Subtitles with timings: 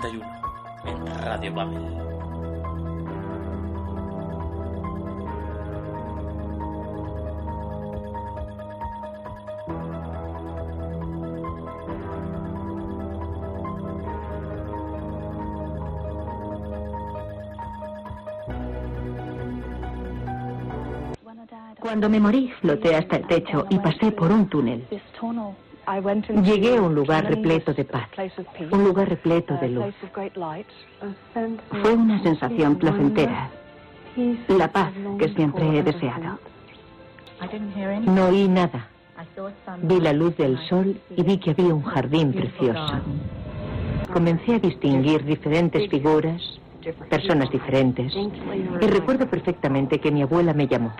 [0.00, 0.24] 51
[0.84, 2.08] en Radio Babel.
[21.80, 24.86] Cuando me morí, floté hasta el techo y pasé por un túnel.
[26.44, 28.08] Llegué a un lugar repleto de paz,
[28.70, 29.94] un lugar repleto de luz.
[31.82, 33.50] Fue una sensación placentera,
[34.48, 36.38] la paz que siempre he deseado.
[38.06, 38.88] No oí nada.
[39.82, 43.00] Vi la luz del sol y vi que había un jardín precioso.
[44.12, 46.60] Comencé a distinguir diferentes figuras,
[47.10, 48.14] personas diferentes.
[48.14, 50.92] Y recuerdo perfectamente que mi abuela me llamó.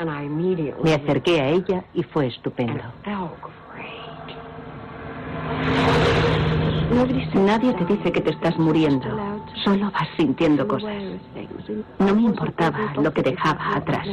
[0.82, 2.82] Me acerqué a ella y fue estupendo.
[7.34, 9.06] Nadie te dice que te estás muriendo.
[9.64, 10.94] Solo vas sintiendo cosas.
[11.98, 14.08] No me importaba lo que dejaba atrás.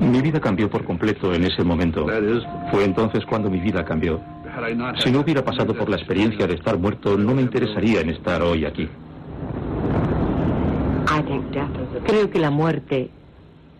[0.00, 2.06] Mi vida cambió por completo en ese momento.
[2.70, 4.20] Fue entonces cuando mi vida cambió.
[4.98, 8.42] Si no hubiera pasado por la experiencia de estar muerto, no me interesaría en estar
[8.42, 8.88] hoy aquí.
[12.04, 13.10] Creo que la muerte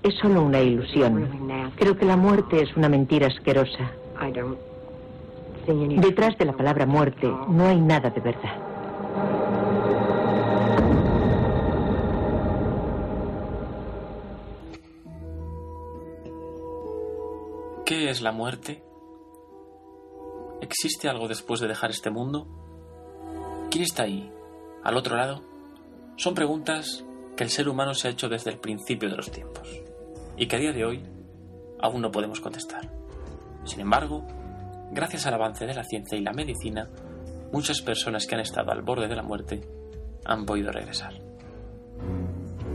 [0.03, 1.29] es solo una ilusión.
[1.77, 3.91] Creo que la muerte es una mentira asquerosa.
[5.75, 8.71] Detrás de la palabra muerte no hay nada de verdad.
[17.85, 18.83] ¿Qué es la muerte?
[20.61, 22.47] ¿Existe algo después de dejar este mundo?
[23.71, 24.31] ¿Quién está ahí?
[24.85, 25.43] ¿Al otro lado?
[26.17, 27.05] Son preguntas
[27.37, 29.69] que el ser humano se ha hecho desde el principio de los tiempos
[30.37, 31.03] y que a día de hoy
[31.81, 32.91] aún no podemos contestar.
[33.65, 34.27] Sin embargo,
[34.91, 36.89] gracias al avance de la ciencia y la medicina,
[37.53, 39.61] muchas personas que han estado al borde de la muerte
[40.25, 41.15] han podido regresar.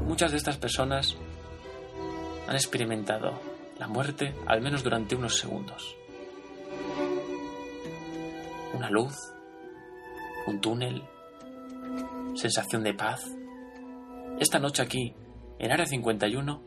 [0.06, 1.16] Muchas de estas personas
[2.48, 3.40] han experimentado
[3.80, 5.96] la muerte al menos durante unos segundos
[8.76, 9.16] una luz,
[10.48, 11.04] un túnel,
[12.36, 13.24] sensación de paz.
[14.40, 15.16] Esta noche aquí,
[15.60, 16.62] en Área 51,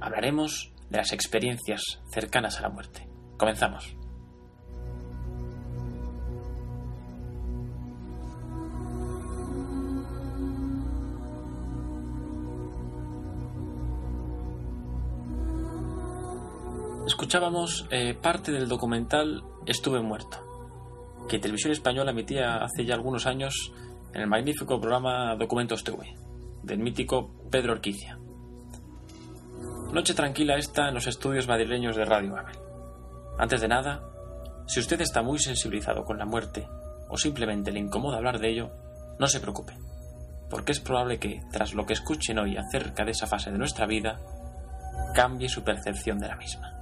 [0.00, 3.08] hablaremos de las experiencias cercanas a la muerte.
[3.38, 4.01] Comenzamos.
[17.32, 20.36] Escuchábamos eh, parte del documental Estuve muerto,
[21.30, 23.72] que Televisión Española emitía hace ya algunos años
[24.12, 26.14] en el magnífico programa Documentos TV,
[26.62, 28.18] del mítico Pedro Orquicia.
[29.94, 32.58] Noche tranquila esta en los estudios madrileños de Radio Babel.
[33.38, 34.02] Antes de nada,
[34.66, 36.68] si usted está muy sensibilizado con la muerte
[37.08, 38.72] o simplemente le incomoda hablar de ello,
[39.18, 39.72] no se preocupe,
[40.50, 43.86] porque es probable que, tras lo que escuchen hoy acerca de esa fase de nuestra
[43.86, 44.20] vida,
[45.14, 46.81] cambie su percepción de la misma.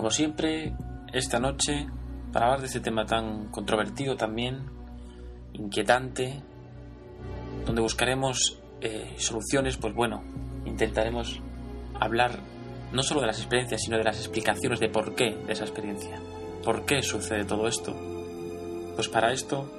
[0.00, 0.72] Como siempre,
[1.12, 1.86] esta noche,
[2.32, 4.64] para hablar de este tema tan controvertido también,
[5.52, 6.42] inquietante,
[7.66, 10.24] donde buscaremos eh, soluciones, pues bueno,
[10.64, 11.42] intentaremos
[12.00, 12.38] hablar
[12.94, 16.18] no solo de las experiencias, sino de las explicaciones de por qué de esa experiencia.
[16.64, 17.94] ¿Por qué sucede todo esto?
[18.94, 19.70] Pues para esto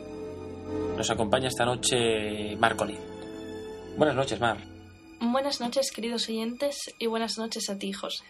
[0.97, 2.85] nos acompaña esta noche Marco
[3.97, 4.57] Buenas noches, Mar.
[5.19, 8.23] Buenas noches, queridos oyentes, y buenas noches a ti, José.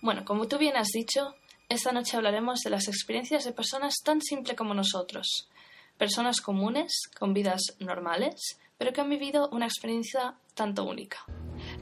[0.00, 1.34] Bueno, como tú bien has dicho,
[1.68, 5.48] esta noche hablaremos de las experiencias de personas tan simples como nosotros,
[5.96, 11.24] personas comunes, con vidas normales, pero que han vivido una experiencia tanto única.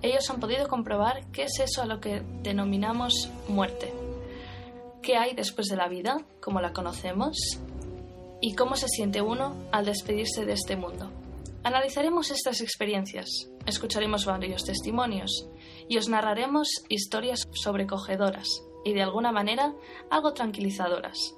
[0.02, 3.92] Ellos han podido comprobar qué es eso a lo que denominamos muerte,
[5.02, 7.36] qué hay después de la vida, cómo la conocemos,
[8.40, 11.10] y cómo se siente uno al despedirse de este mundo.
[11.62, 13.28] Analizaremos estas experiencias,
[13.66, 15.48] escucharemos varios testimonios
[15.88, 19.74] y os narraremos historias sobrecogedoras y de alguna manera
[20.10, 21.36] algo tranquilizadoras.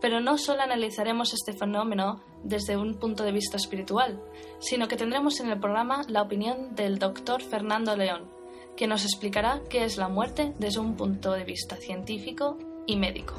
[0.00, 4.20] Pero no solo analizaremos este fenómeno desde un punto de vista espiritual,
[4.58, 8.30] sino que tendremos en el programa la opinión del doctor Fernando León,
[8.76, 13.34] que nos explicará qué es la muerte desde un punto de vista científico y médico.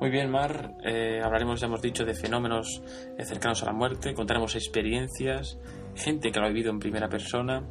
[0.00, 0.76] Muy bien, Mar.
[0.82, 2.82] Eh, hablaremos, ya hemos dicho, de fenómenos
[3.18, 5.58] eh, cercanos a la muerte, contaremos experiencias,
[5.94, 7.68] gente que lo ha vivido en primera persona,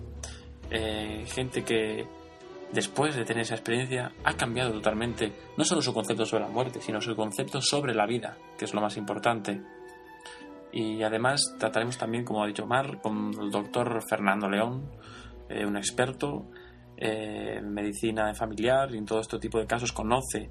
[0.70, 2.08] eh, gente que
[2.72, 6.82] después de tener esa experiencia ha cambiado totalmente no solo su concepto sobre la muerte,
[6.82, 9.62] sino su concepto sobre la vida, que es lo más importante.
[10.72, 14.92] Y además trataremos también, como ha dicho Mar, con el doctor Fernando León,
[15.50, 16.46] eh, un experto
[16.96, 20.50] eh, en medicina familiar y en todo este tipo de casos, conoce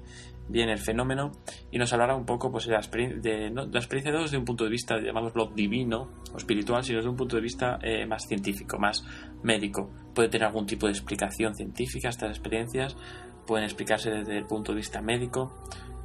[0.49, 1.31] bien el fenómeno
[1.71, 4.69] y nos hablará un poco pues, de, la de, de experiencia desde un punto de
[4.69, 9.03] vista, llamámoslo divino o espiritual, sino desde un punto de vista eh, más científico, más
[9.43, 9.89] médico.
[10.13, 12.97] Puede tener algún tipo de explicación científica estas experiencias,
[13.45, 15.55] pueden explicarse desde el punto de vista médico.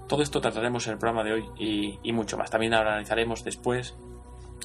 [0.08, 2.50] Todo esto trataremos en el programa de hoy y, y mucho más.
[2.50, 3.96] También analizaremos después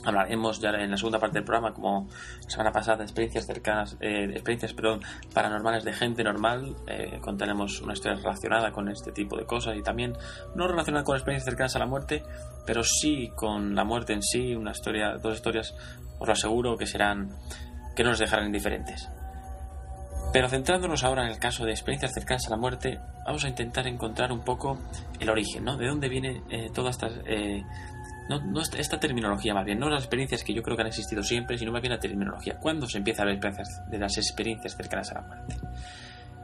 [0.06, 2.08] hablaremos ya en la segunda parte del programa, como
[2.44, 5.02] la semana pasada, de experiencias cercanas, eh, experiencias perdón,
[5.34, 6.76] paranormales de gente normal.
[6.88, 10.14] Eh, contaremos una historia relacionada con este tipo de cosas y también
[10.56, 12.24] no relacionada con experiencias cercanas a la muerte,
[12.66, 14.56] pero sí con la muerte en sí.
[14.56, 15.76] Una historia, dos historias,
[16.20, 17.30] os lo aseguro, que serán
[17.96, 19.10] que no nos dejarán indiferentes.
[20.32, 23.88] Pero centrándonos ahora en el caso de experiencias cercanas a la muerte, vamos a intentar
[23.88, 24.78] encontrar un poco
[25.20, 25.76] el origen, ¿no?
[25.76, 27.64] De dónde viene eh, todas estas eh,
[28.30, 31.24] no, no, esta terminología más bien, no las experiencias que yo creo que han existido
[31.24, 32.58] siempre, sino más bien la terminología.
[32.60, 35.56] ¿Cuándo se empieza a ver de las experiencias cercanas a la muerte?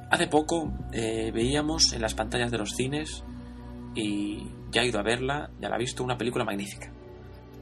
[0.10, 3.24] Hace poco eh, veíamos en las pantallas de los cines,
[3.96, 6.92] y ya he ido a verla, ya la he visto, una película magnífica.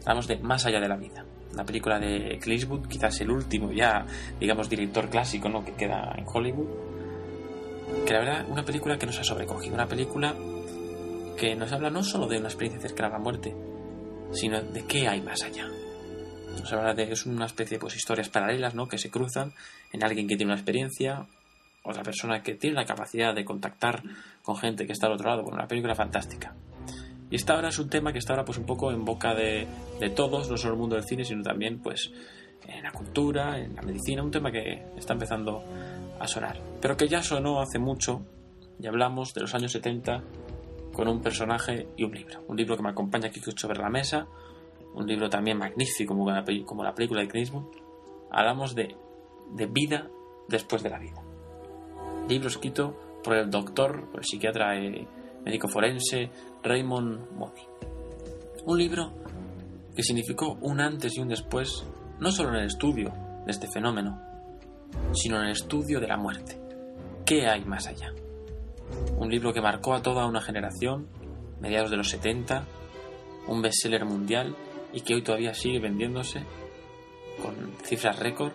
[0.02, 1.24] Hablamos de Más allá de la vida.
[1.54, 4.06] Una película de Clint quizás el último ya,
[4.40, 5.64] digamos, director clásico ¿no?
[5.64, 6.68] que queda en Hollywood.
[8.06, 9.75] Que la verdad, una película que nos ha sobrecogido.
[9.75, 10.34] Una película
[11.38, 13.56] que nos habla no solo de una experiencia cercana a la muerte,
[14.34, 15.68] sino de qué hay más allá.
[16.60, 18.88] Nos habla de es una especie de pues, historias paralelas ¿no?
[18.88, 19.54] que se cruzan
[19.92, 21.26] en alguien que tiene una experiencia,
[21.84, 24.04] otra persona que tiene la capacidad de contactar
[24.42, 25.44] con gente que está al otro lado.
[25.44, 26.56] Bueno, una película fantástica.
[27.30, 29.68] Y esta ahora es un tema que está ahora pues un poco en boca de,
[30.00, 32.12] de todos, no solo el mundo del cine, sino también pues
[32.68, 35.64] en la cultura, en la medicina, un tema que está empezando
[36.20, 36.60] a sonar.
[36.80, 38.26] Pero que ya sonó hace mucho,
[38.80, 40.24] y hablamos de los años 70
[40.94, 42.44] con un personaje y un libro.
[42.48, 44.28] Un libro que me acompaña aquí sobre la mesa,
[44.94, 47.69] un libro también magnífico como la, como la película de Crismo.
[48.31, 48.95] Hablamos de,
[49.51, 50.07] de vida
[50.48, 51.22] después de la vida.
[52.30, 55.07] Libro escrito por el doctor, por el psiquiatra eh,
[55.44, 56.30] médico forense
[56.63, 57.62] Raymond Moody.
[58.66, 59.12] Un libro
[59.96, 61.86] que significó un antes y un después,
[62.19, 63.12] no solo en el estudio
[63.46, 64.22] de este fenómeno,
[65.13, 66.60] sino en el estudio de la muerte.
[67.25, 68.13] ¿Qué hay más allá?
[69.18, 71.07] Un libro que marcó a toda una generación,
[71.60, 72.66] mediados de los 70,
[73.48, 74.56] un bestseller mundial
[74.92, 76.44] y que hoy todavía sigue vendiéndose
[77.42, 78.54] con cifras récord.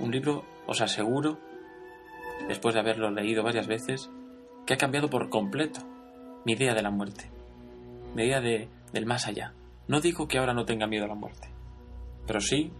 [0.00, 1.38] Un libro, os aseguro,
[2.48, 4.10] después de haberlo leído varias veces,
[4.66, 5.80] que ha cambiado por completo
[6.44, 7.30] mi idea de la muerte,
[8.14, 9.54] mi idea de, del más allá.
[9.88, 11.48] No digo que ahora no tenga miedo a la muerte,
[12.26, 12.72] pero sí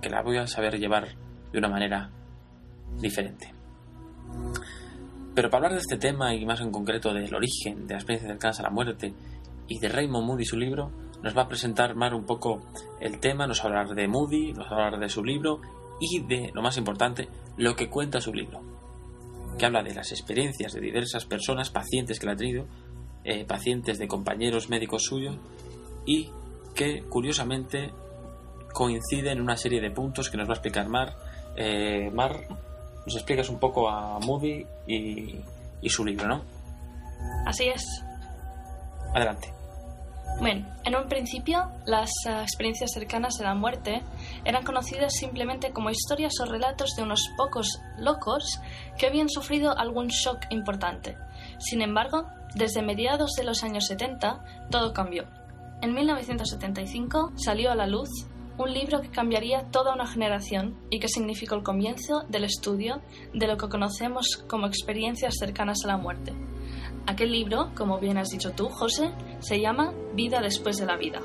[0.00, 1.08] que la voy a saber llevar
[1.52, 2.10] de una manera
[3.00, 3.54] diferente.
[5.34, 8.28] Pero para hablar de este tema y más en concreto del origen de la experiencia
[8.28, 9.12] cercanas a la muerte
[9.66, 10.90] y de Raymond Moody su libro,
[11.22, 12.60] nos va a presentar más un poco
[13.00, 15.60] el tema, nos va a hablar de Moody, nos va a hablar de su libro
[16.00, 18.60] y de, lo más importante, lo que cuenta su libro,
[19.58, 22.66] que habla de las experiencias de diversas personas, pacientes que la han tenido,
[23.24, 25.36] eh, pacientes de compañeros médicos suyos
[26.04, 26.30] y
[26.74, 27.90] que curiosamente
[28.72, 31.16] coinciden en una serie de puntos que nos va a explicar Mar.
[31.56, 32.48] Eh, Mar,
[33.04, 35.40] nos explicas un poco a Moody y,
[35.80, 36.42] y su libro, ¿no?
[37.46, 37.84] Así es.
[39.14, 39.54] Adelante.
[40.40, 44.02] Bueno, en un principio las uh, experiencias cercanas a la muerte
[44.44, 48.60] eran conocidas simplemente como historias o relatos de unos pocos locos
[48.98, 51.16] que habían sufrido algún shock importante.
[51.58, 55.24] Sin embargo, desde mediados de los años 70 todo cambió.
[55.82, 58.10] En 1975 salió a la luz
[58.56, 63.00] un libro que cambiaría toda una generación y que significó el comienzo del estudio
[63.32, 66.32] de lo que conocemos como experiencias cercanas a la muerte.
[67.06, 71.20] Aquel libro, como bien has dicho tú, José, se llama Vida después de la vida.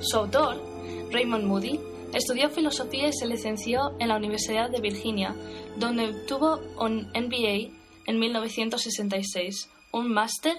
[0.00, 0.60] Su autor,
[1.10, 1.80] Raymond Moody,
[2.12, 5.34] estudió filosofía y se licenció en la Universidad de Virginia,
[5.76, 7.70] donde obtuvo un MBA
[8.06, 10.56] en 1966, un máster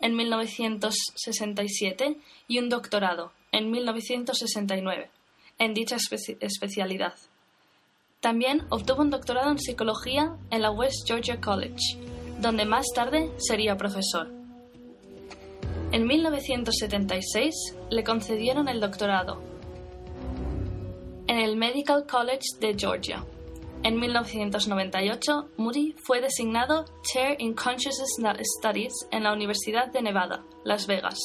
[0.00, 2.16] en 1967
[2.46, 5.10] y un doctorado en 1969
[5.58, 5.96] en dicha
[6.40, 7.14] especialidad.
[8.20, 11.98] También obtuvo un doctorado en psicología en la West Georgia College,
[12.40, 14.32] donde más tarde sería profesor.
[15.92, 17.54] En 1976
[17.90, 19.42] le concedieron el doctorado
[21.26, 23.24] en el Medical College de Georgia.
[23.82, 28.16] En 1998, Moody fue designado Chair in Consciousness
[28.58, 31.18] Studies en la Universidad de Nevada, Las Vegas.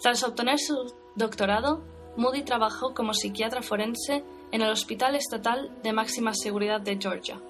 [0.00, 1.82] Tras obtener su doctorado,
[2.16, 7.40] Moody trabajó como psiquiatra forense en el Hospital Estatal de Máxima Seguridad de Georgia.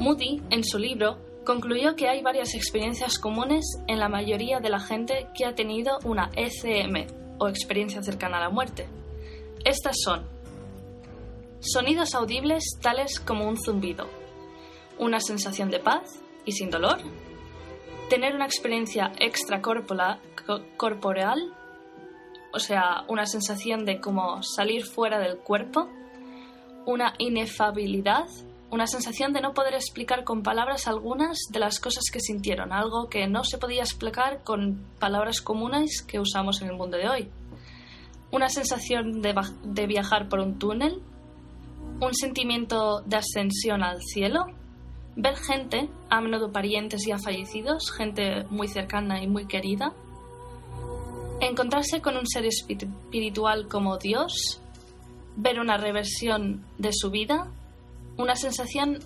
[0.00, 4.80] Moody, en su libro concluyó que hay varias experiencias comunes en la mayoría de la
[4.80, 7.06] gente que ha tenido una ECM
[7.38, 8.88] o experiencia cercana a la muerte.
[9.64, 10.26] Estas son
[11.60, 14.08] sonidos audibles tales como un zumbido,
[14.98, 16.98] una sensación de paz y sin dolor,
[18.08, 20.20] tener una experiencia extracorporal,
[22.52, 25.88] o sea, una sensación de como salir fuera del cuerpo,
[26.86, 28.26] una inefabilidad,
[28.70, 33.08] una sensación de no poder explicar con palabras algunas de las cosas que sintieron, algo
[33.08, 37.30] que no se podía explicar con palabras comunes que usamos en el mundo de hoy.
[38.30, 41.02] Una sensación de, de viajar por un túnel,
[42.00, 44.46] un sentimiento de ascensión al cielo,
[45.16, 49.92] ver gente, a menudo parientes ya fallecidos, gente muy cercana y muy querida,
[51.46, 54.60] encontrarse con un ser espiritual como Dios,
[55.36, 57.50] ver una reversión de su vida,
[58.16, 59.00] una sensación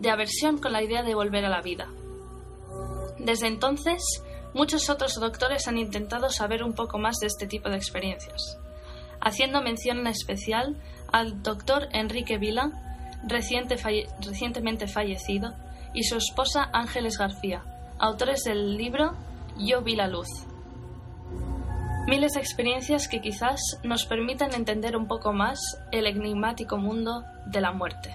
[0.00, 1.88] de aversión con la idea de volver a la vida.
[3.18, 4.02] Desde entonces,
[4.54, 8.58] muchos otros doctores han intentado saber un poco más de este tipo de experiencias,
[9.20, 10.76] haciendo mención en especial
[11.12, 12.72] al doctor Enrique Vila,
[13.28, 15.52] recientemente fallecido,
[15.94, 17.62] y su esposa Ángeles García,
[17.98, 19.12] autores del libro
[19.58, 20.28] Yo vi la luz.
[22.06, 25.60] Miles de experiencias que quizás nos permitan entender un poco más
[25.92, 28.10] el enigmático mundo de la muerte.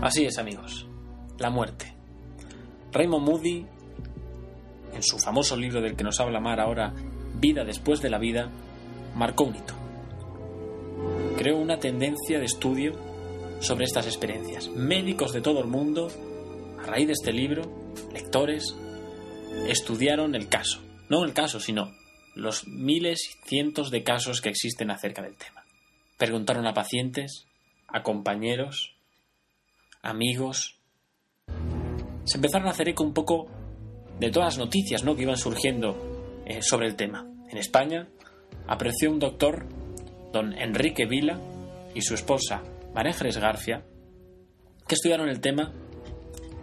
[0.00, 0.86] Así es, amigos.
[1.38, 1.94] La muerte.
[2.92, 3.66] Raymond Moody,
[4.94, 6.94] en su famoso libro del que nos habla Mar ahora,
[7.40, 8.48] Vida después de la vida,
[9.14, 9.74] marcó un hito.
[11.36, 12.94] Creó una tendencia de estudio
[13.60, 14.68] sobre estas experiencias.
[14.70, 16.08] Médicos de todo el mundo,
[16.88, 17.62] raíz de este libro,
[18.12, 18.74] lectores,
[19.68, 20.82] estudiaron el caso.
[21.08, 21.94] No el caso, sino
[22.34, 25.64] los miles y cientos de casos que existen acerca del tema.
[26.16, 27.46] Preguntaron a pacientes,
[27.86, 28.94] a compañeros,
[30.02, 30.78] amigos.
[32.24, 33.48] Se empezaron a hacer eco un poco
[34.18, 35.16] de todas las noticias ¿no?
[35.16, 37.26] que iban surgiendo eh, sobre el tema.
[37.50, 38.08] En España
[38.66, 39.66] apareció un doctor,
[40.32, 41.40] don Enrique Vila,
[41.94, 42.62] y su esposa,
[42.94, 43.84] María García,
[44.86, 45.72] que estudiaron el tema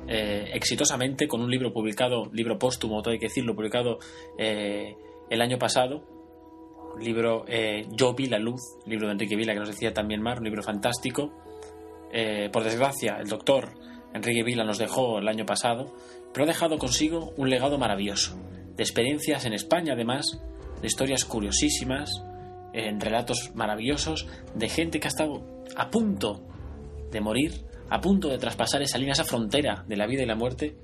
[0.07, 3.99] eh, exitosamente con un libro publicado, libro póstumo, todo hay que decirlo, publicado
[4.37, 4.95] eh,
[5.29, 6.03] el año pasado,
[6.99, 7.45] libro
[7.91, 10.63] Yo vi la luz, libro de Enrique Vila que nos decía también Mar, un libro
[10.63, 11.33] fantástico,
[12.11, 13.71] eh, por desgracia, el doctor
[14.13, 15.93] Enrique Vila nos dejó el año pasado,
[16.33, 18.37] pero ha dejado consigo un legado maravilloso,
[18.75, 20.41] de experiencias en España además,
[20.81, 22.23] de historias curiosísimas,
[22.73, 26.41] en relatos maravillosos, de gente que ha estado a punto
[27.11, 30.35] de morir, a punto de traspasar esa línea, esa frontera de la vida y la
[30.35, 30.75] muerte,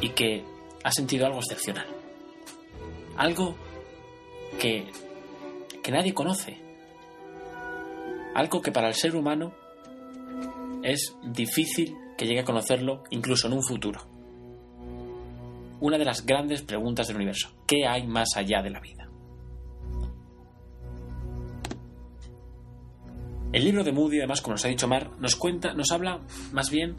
[0.00, 0.44] y que
[0.82, 1.86] ha sentido algo excepcional.
[3.16, 3.56] Algo
[4.60, 4.90] que,
[5.82, 6.58] que nadie conoce.
[8.34, 9.54] Algo que para el ser humano
[10.82, 14.00] es difícil que llegue a conocerlo incluso en un futuro.
[15.80, 19.03] Una de las grandes preguntas del universo, ¿qué hay más allá de la vida?
[23.54, 26.18] El libro de Moody, además, como nos ha dicho Mar, nos cuenta, nos habla
[26.50, 26.96] más bien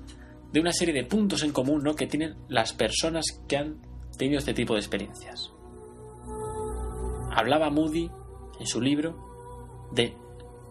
[0.53, 1.97] de una serie de puntos en común ¿no?
[1.97, 3.81] que tienen las personas que han
[4.17, 5.51] tenido este tipo de experiencias.
[7.35, 8.09] Hablaba Moody
[8.57, 10.15] en su libro de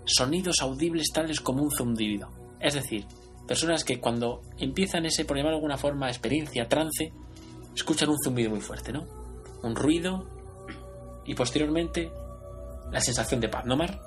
[0.06, 3.04] sonidos audibles tales como un zumbido, es decir,
[3.46, 7.12] personas que cuando empiezan ese, por llamar de alguna forma, experiencia, trance,
[7.76, 9.06] escuchan un zumbido muy fuerte, ¿no?
[9.62, 10.30] Un ruido
[11.26, 12.10] y posteriormente
[12.90, 14.00] la sensación de paz, ¿no, Mar?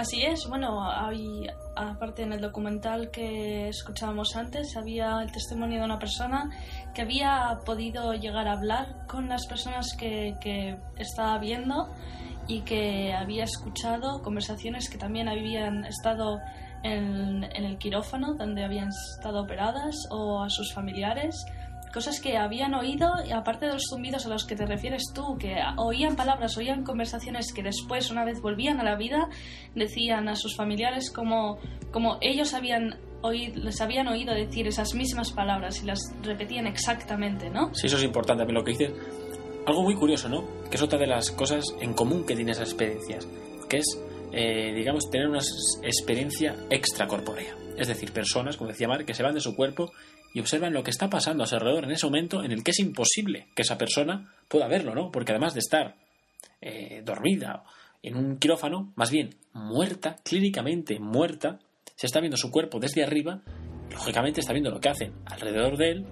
[0.00, 5.84] Así es, bueno, hay, aparte en el documental que escuchábamos antes, había el testimonio de
[5.84, 6.48] una persona
[6.94, 11.90] que había podido llegar a hablar con las personas que, que estaba viendo
[12.48, 16.38] y que había escuchado conversaciones que también habían estado
[16.82, 21.44] en, el quirófano donde habían estado operadas o a sus familiares,
[21.92, 25.36] cosas que habían oído, y aparte de los zumbidos a los que te refieres tú,
[25.38, 29.28] que oían palabras, oían conversaciones que después, una vez volvían a la vida,
[29.74, 31.58] decían a sus familiares como,
[31.90, 37.50] como ellos habían oído, les habían oído decir esas mismas palabras y las repetían exactamente,
[37.50, 37.74] ¿no?
[37.74, 38.92] Sí, eso es importante mí lo que dices.
[39.66, 40.44] Algo muy curioso, ¿no?
[40.70, 43.28] Que es otra de las cosas en común que tienen esas experiencias,
[43.68, 44.00] que es
[44.32, 45.40] eh, digamos, tener una
[45.82, 47.56] experiencia extracorpórea.
[47.80, 49.90] Es decir, personas, como decía Mar, que se van de su cuerpo
[50.34, 52.72] y observan lo que está pasando a su alrededor en ese momento en el que
[52.72, 55.10] es imposible que esa persona pueda verlo, ¿no?
[55.10, 55.96] Porque además de estar
[56.60, 57.64] eh, dormida
[58.02, 61.58] en un quirófano, más bien muerta, clínicamente muerta,
[61.96, 63.40] se está viendo su cuerpo desde arriba,
[63.90, 66.06] lógicamente está viendo lo que hacen alrededor de él,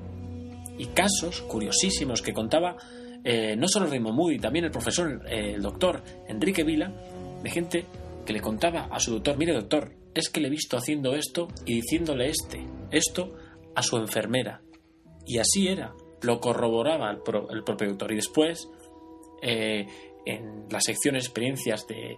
[0.79, 2.77] y casos curiosísimos que contaba
[3.25, 6.95] eh, no solo Raymond Moody, también el profesor, el doctor Enrique Vila,
[7.43, 7.85] de gente
[8.25, 11.49] que le contaba a su doctor, mire doctor, es que le he visto haciendo esto
[11.65, 13.35] y diciéndole este, esto
[13.75, 14.63] a su enfermera.
[15.27, 17.21] Y así era, lo corroboraba el,
[17.65, 18.13] propio doctor.
[18.13, 18.69] Y después,
[19.43, 19.87] eh,
[20.25, 22.17] en la sección experiencias de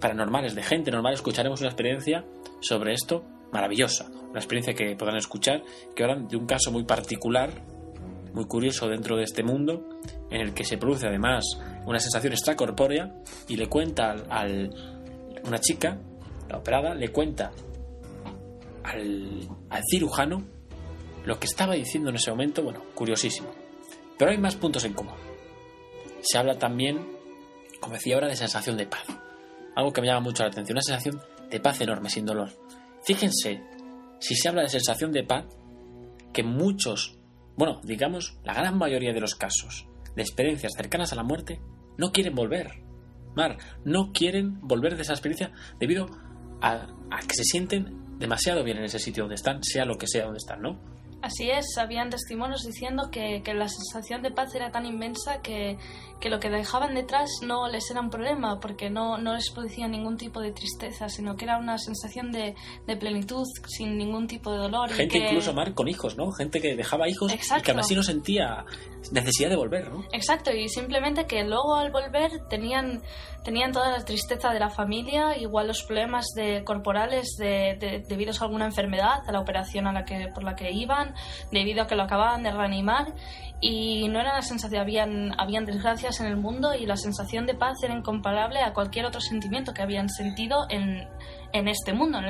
[0.00, 2.24] paranormales de gente normal, escucharemos una experiencia
[2.60, 4.10] sobre esto maravillosa.
[4.30, 5.62] Una experiencia que podrán escuchar,
[5.94, 7.50] que hablan de un caso muy particular,
[8.32, 9.88] muy curioso dentro de este mundo,
[10.30, 11.44] en el que se produce además
[11.86, 13.14] una sensación extracorpórea
[13.48, 14.70] y le cuenta al,
[15.44, 16.00] una chica,
[16.50, 17.52] la operada, le cuenta
[18.82, 19.48] al,
[19.90, 20.46] cirujano
[21.24, 23.50] lo que estaba diciendo en ese momento, bueno, curiosísimo.
[24.18, 25.14] Pero hay más puntos en común.
[26.22, 27.06] Se habla también,
[27.80, 29.04] como decía ahora, de sensación de paz.
[29.76, 32.50] Algo que me llama mucho la atención, una sensación de paz enorme, sin dolor.
[33.04, 33.62] Fíjense,
[34.18, 35.46] si se habla de sensación de paz,
[36.32, 37.18] que muchos,
[37.56, 41.60] bueno, digamos, la gran mayoría de los casos de experiencias cercanas a la muerte,
[41.96, 42.82] no quieren volver.
[43.36, 46.08] Mar, no quieren volver de esa experiencia debido
[46.60, 50.06] a, a que se sienten demasiado bien en ese sitio donde están, sea lo que
[50.06, 50.78] sea donde están, ¿no?
[51.22, 55.76] Así es, habían testimonios diciendo que, que la sensación de paz era tan inmensa que,
[56.18, 59.86] que, lo que dejaban detrás no les era un problema, porque no, no les producía
[59.86, 62.54] ningún tipo de tristeza, sino que era una sensación de,
[62.86, 64.90] de plenitud sin ningún tipo de dolor.
[64.90, 66.30] Gente incluso, Mar, con hijos, ¿no?
[66.32, 68.64] Gente que dejaba hijos y que aún así no sentía
[69.12, 70.04] necesidad de volver, ¿no?
[70.12, 73.02] Exacto, y simplemente que luego al volver tenían,
[73.44, 78.32] tenían toda la tristeza de la familia, igual los problemas de, corporales de, de, debido
[78.32, 81.09] a alguna enfermedad, a la operación a la que, por la que iban,
[81.50, 83.14] debido a que lo acababan de reanimar
[83.60, 87.54] y no era la sensación, habían, habían desgracias en el mundo y la sensación de
[87.54, 91.06] paz era incomparable a cualquier otro sentimiento que habían sentido en,
[91.52, 92.24] en este mundo, en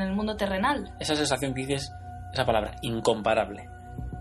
[0.00, 0.92] el, mundo terrenal.
[0.98, 1.92] Esa sensación que dices,
[2.32, 3.68] esa palabra, incomparable.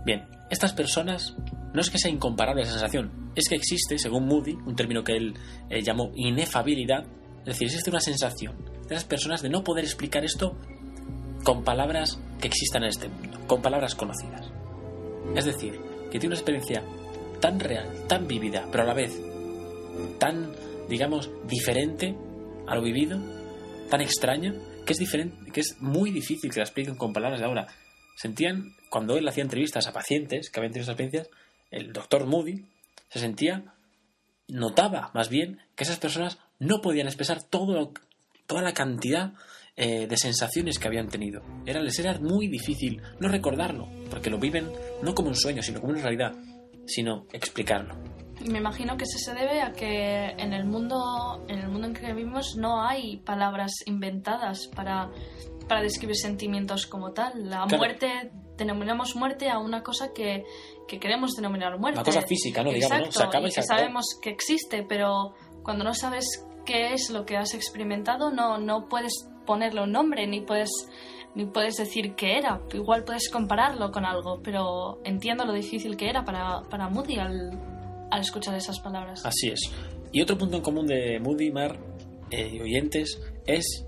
[0.06, 1.36] Bien, estas personas
[1.74, 5.13] no es que sea incomparable esa sensación, es que existe, según Moody, un término que
[5.13, 5.34] él
[5.69, 7.06] eh, llamó inefabilidad,
[7.39, 8.56] es decir, existe una sensación
[8.88, 10.58] de las personas de no poder explicar esto
[11.43, 14.51] con palabras que existan en este mundo, con palabras conocidas.
[15.36, 15.80] Es decir,
[16.12, 16.84] que tiene una experiencia
[17.39, 19.19] tan real, tan vívida, pero a la vez
[20.19, 20.51] tan,
[20.89, 22.15] digamos, diferente
[22.67, 23.19] a lo vivido,
[23.89, 24.54] tan extraña,
[24.86, 27.67] que es diferente, que es muy difícil que la expliquen con palabras de ahora.
[28.15, 31.30] Sentían, cuando él hacía entrevistas a pacientes que habían tenido esas experiencias,
[31.71, 32.65] el doctor Moody
[33.10, 33.73] se sentía,
[34.47, 37.91] notaba más bien que esas personas no podían expresar toda
[38.62, 39.34] la cantidad
[39.84, 41.41] eh, de sensaciones que habían tenido.
[41.65, 45.82] Era, les era muy difícil no recordarlo, porque lo viven no como un sueño, sino
[45.82, 46.34] como una realidad,
[46.86, 47.96] sino explicarlo.
[48.46, 51.94] Me imagino que eso se debe a que en el mundo en el mundo en
[51.96, 55.10] que vivimos no hay palabras inventadas para,
[55.67, 57.50] para describir sentimientos como tal.
[57.50, 60.44] La muerte denominamos muerte a una cosa que,
[60.88, 62.00] que queremos denominar muerte.
[62.02, 62.72] Una cosa física, ¿no?
[62.72, 67.26] Digamos, Se acaba y, que sabemos que existe, pero cuando no sabes qué es lo
[67.26, 70.69] que has experimentado, no, no puedes ponerle un nombre, ni puedes,
[71.36, 72.62] ni puedes decir qué era.
[72.73, 77.51] Igual puedes compararlo con algo, pero entiendo lo difícil que era para, para Moody al,
[78.10, 79.25] al escuchar esas palabras.
[79.25, 79.60] Así es.
[80.12, 81.80] Y otro punto en común de Moody, Mar
[82.32, 83.86] eh, oyentes es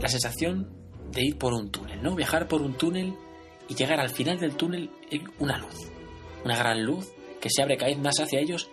[0.00, 0.70] la sensación
[1.10, 2.14] de ir por un túnel, ¿no?
[2.14, 3.14] Viajar por un túnel
[3.68, 5.90] y llegar al final del túnel en una luz,
[6.44, 8.70] una gran luz que se abre cada vez más hacia ellos.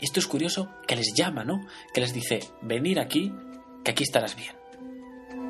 [0.00, 1.66] Y esto es curioso, que les llama, ¿no?
[1.92, 3.32] Que les dice, venir aquí,
[3.84, 4.57] que aquí estarás bien.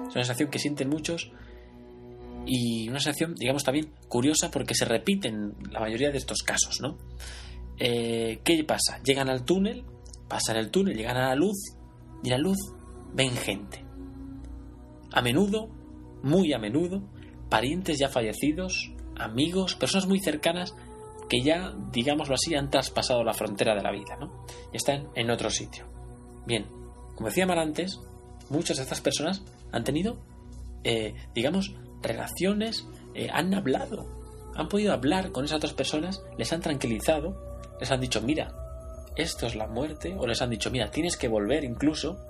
[0.08, 1.30] Es una sensación que sienten muchos
[2.46, 6.96] y una sensación, digamos, también curiosa porque se repiten la mayoría de estos casos, ¿no?
[7.78, 9.00] Eh, ¿Qué pasa?
[9.04, 9.84] Llegan al túnel,
[10.28, 11.56] pasan el túnel, llegan a la luz
[12.22, 12.58] y la luz
[13.12, 13.84] ven gente.
[15.12, 15.68] A menudo,
[16.22, 17.02] muy a menudo,
[17.48, 20.74] parientes ya fallecidos, amigos, personas muy cercanas
[21.28, 24.44] que ya, digámoslo así, han traspasado la frontera de la vida, ¿no?
[24.72, 25.86] Y están en otro sitio.
[26.46, 26.66] Bien,
[27.14, 28.00] como decía Mar antes,
[28.48, 29.42] muchas de estas personas
[29.72, 30.18] han tenido,
[30.84, 34.06] eh, digamos, relaciones, eh, han hablado,
[34.54, 37.36] han podido hablar con esas otras personas, les han tranquilizado,
[37.80, 38.52] les han dicho, mira,
[39.16, 42.24] esto es la muerte, o les han dicho, mira, tienes que volver incluso.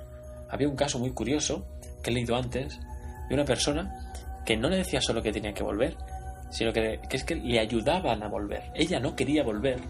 [0.48, 1.66] Había un caso muy curioso
[2.02, 2.80] que he leído antes
[3.28, 4.12] de una persona
[4.46, 5.96] que no le decía solo que tenía que volver,
[6.50, 8.62] sino que, es que le ayudaban a volver.
[8.74, 9.80] Ella no quería volver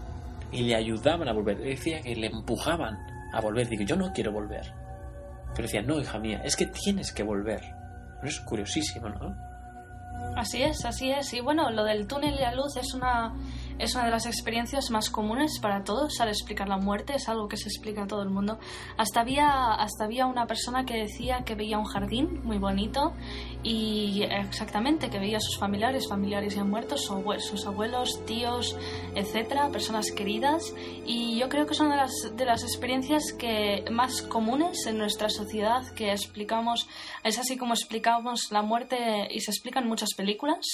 [0.51, 1.57] y le ayudaban a volver.
[1.57, 2.97] Decía que le empujaban
[3.33, 3.69] a volver.
[3.69, 4.73] Digo, yo no quiero volver.
[5.59, 7.59] Pero decía, no, hija mía, es que tienes que volver.
[8.23, 9.35] es curiosísimo, ¿no?
[10.37, 11.33] Así es, así es.
[11.33, 13.33] Y bueno, lo del túnel y la luz es una,
[13.79, 17.47] es una de las experiencias más comunes para todos al explicar la muerte, es algo
[17.47, 18.59] que se explica a todo el mundo.
[18.97, 23.13] Hasta había, hasta había una persona que decía que veía un jardín muy bonito
[23.63, 28.75] y exactamente que veía a sus familiares, familiares ya muertos, sus abuelos, tíos,
[29.15, 30.73] etcétera, personas queridas.
[31.05, 34.97] Y yo creo que es una de las, de las experiencias que más comunes en
[34.97, 36.87] nuestra sociedad que explicamos,
[37.23, 40.65] es así como explicamos la muerte y se explica en muchas películas,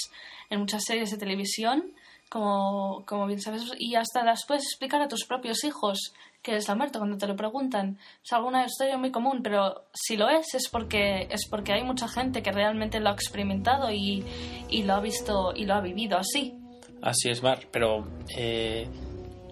[0.50, 1.92] en muchas series de televisión
[2.28, 6.12] como, como bien sabes, y hasta las puedes explicar a tus propios hijos
[6.42, 7.98] que es la muerte cuando te lo preguntan.
[8.24, 12.06] Es alguna historia muy común, pero si lo es, es porque, es porque hay mucha
[12.06, 14.24] gente que realmente lo ha experimentado y,
[14.70, 16.54] y lo ha visto y lo ha vivido así.
[17.02, 18.86] Así es, Mar, pero eh,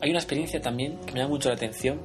[0.01, 2.01] hay una experiencia también que me da mucho la atención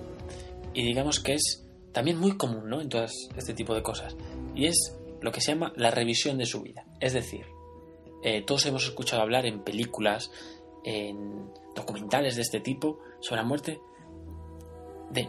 [0.73, 2.81] y digamos que es también muy común ¿no?
[2.81, 4.15] en todo este tipo de cosas,
[4.55, 6.85] y es lo que se llama la revisión de su vida.
[6.99, 7.45] Es decir,
[8.23, 10.31] eh, todos hemos escuchado hablar en películas,
[10.83, 13.81] en documentales de este tipo sobre la muerte,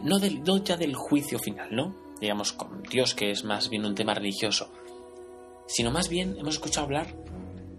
[0.03, 1.95] no, del, ya del juicio final, ¿no?
[2.19, 4.71] Digamos, con Dios, que es más bien un tema religioso,
[5.67, 7.15] sino más bien hemos escuchado hablar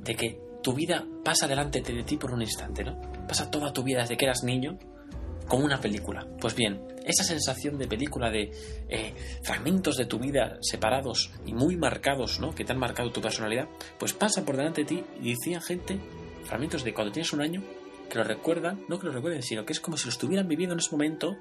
[0.00, 3.00] de que tu vida pasa delante de ti por un instante, ¿no?
[3.28, 4.78] Pasa toda tu vida desde que eras niño
[5.46, 6.26] como una película.
[6.40, 8.50] Pues bien, esa sensación de película, de
[8.88, 12.54] eh, fragmentos de tu vida separados y muy marcados, ¿no?
[12.54, 16.00] Que te han marcado tu personalidad, pues pasa por delante de ti y decían gente
[16.44, 17.62] fragmentos de cuando tienes un año
[18.08, 20.74] que lo recuerdan, no que lo recuerden, sino que es como si lo estuvieran viviendo
[20.74, 21.36] en ese momento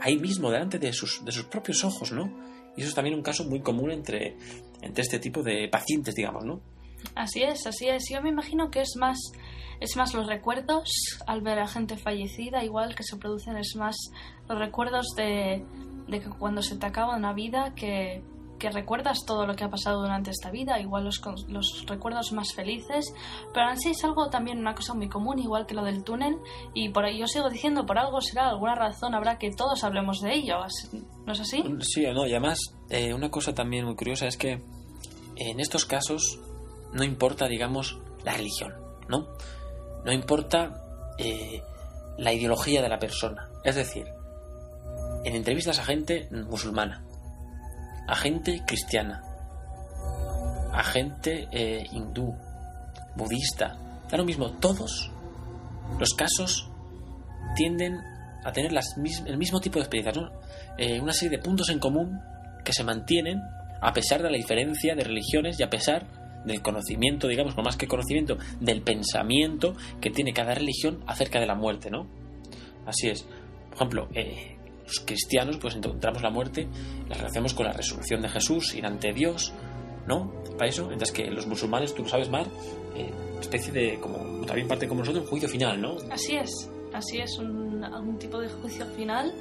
[0.00, 2.32] ahí mismo, delante de sus, de sus propios ojos, ¿no?
[2.76, 4.36] Y eso es también un caso muy común entre,
[4.80, 6.60] entre este tipo de pacientes, digamos, ¿no?
[7.14, 8.04] Así es, así es.
[8.10, 9.18] Yo me imagino que es más,
[9.80, 10.88] es más los recuerdos
[11.26, 13.96] al ver a gente fallecida, igual que se producen, es más
[14.48, 15.64] los recuerdos de,
[16.08, 18.22] de que cuando se te acaba una vida que,
[18.62, 22.54] que recuerdas todo lo que ha pasado durante esta vida, igual los, los recuerdos más
[22.54, 23.12] felices,
[23.52, 26.36] pero en es algo también una cosa muy común, igual que lo del túnel,
[26.72, 30.20] y por ahí yo sigo diciendo, por algo será, alguna razón habrá que todos hablemos
[30.20, 30.58] de ello,
[31.26, 31.64] ¿no es así?
[31.80, 34.62] Sí, no, y además eh, una cosa también muy curiosa es que
[35.34, 36.38] en estos casos
[36.92, 38.74] no importa, digamos, la religión,
[39.08, 39.26] ¿no?
[40.04, 40.84] No importa
[41.18, 41.62] eh,
[42.16, 44.06] la ideología de la persona, es decir,
[45.24, 47.04] en entrevistas a gente musulmana,
[48.12, 49.22] a gente cristiana,
[50.70, 52.36] a gente eh, hindú,
[53.16, 53.78] budista.
[54.10, 55.10] Da lo mismo, todos
[55.98, 56.68] los casos
[57.56, 57.96] tienden
[58.44, 58.70] a tener
[59.24, 60.30] el mismo tipo de experiencias,
[60.76, 62.20] eh, una serie de puntos en común
[62.62, 63.40] que se mantienen
[63.80, 66.06] a pesar de la diferencia de religiones y a pesar
[66.44, 71.46] del conocimiento, digamos, con más que conocimiento, del pensamiento que tiene cada religión acerca de
[71.46, 72.10] la muerte, ¿no?
[72.84, 73.22] Así es.
[73.22, 74.51] Por ejemplo, eh,
[74.84, 76.68] los cristianos pues encontramos la muerte,
[77.08, 79.52] la relacionamos con la resurrección de Jesús, ir ante Dios,
[80.06, 80.32] ¿no?
[80.58, 82.46] Para eso, mientras que los musulmanes, tú lo sabes más,
[82.96, 85.96] eh, especie de, como también parte como nosotros, un juicio final, ¿no?
[86.10, 89.32] Así es, así es, un, algún tipo de juicio final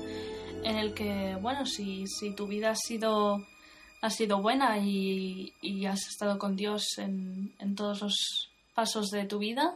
[0.63, 3.45] en el que, bueno, si, si tu vida ha sido,
[4.01, 9.25] ha sido buena y, y has estado con Dios en, en todos los pasos de
[9.25, 9.75] tu vida,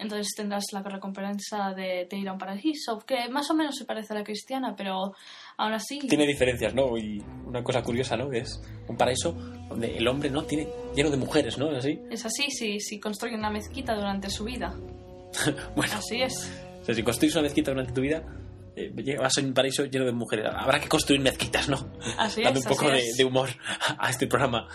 [0.00, 4.14] entonces tendrás la recompensa de, ir a un paraíso, que más o menos se parece
[4.14, 5.12] a la cristiana, pero
[5.58, 5.98] aún así...
[6.00, 6.96] Tiene diferencias, ¿no?
[6.96, 8.32] Y una cosa curiosa, ¿no?
[8.32, 9.32] es un paraíso
[9.68, 11.70] donde el hombre no tiene lleno de mujeres, ¿no?
[11.70, 12.00] ¿Es así?
[12.10, 14.74] Es así, si, si construye una mezquita durante su vida.
[15.76, 15.92] bueno.
[15.94, 16.50] Así es.
[16.80, 18.24] O sea, si construyes una mezquita durante tu vida,
[18.74, 20.46] eh, vas a un paraíso lleno de mujeres.
[20.50, 21.92] Habrá que construir mezquitas, ¿no?
[22.18, 23.50] Así Dando un poco de, de, humor
[23.98, 24.66] a este programa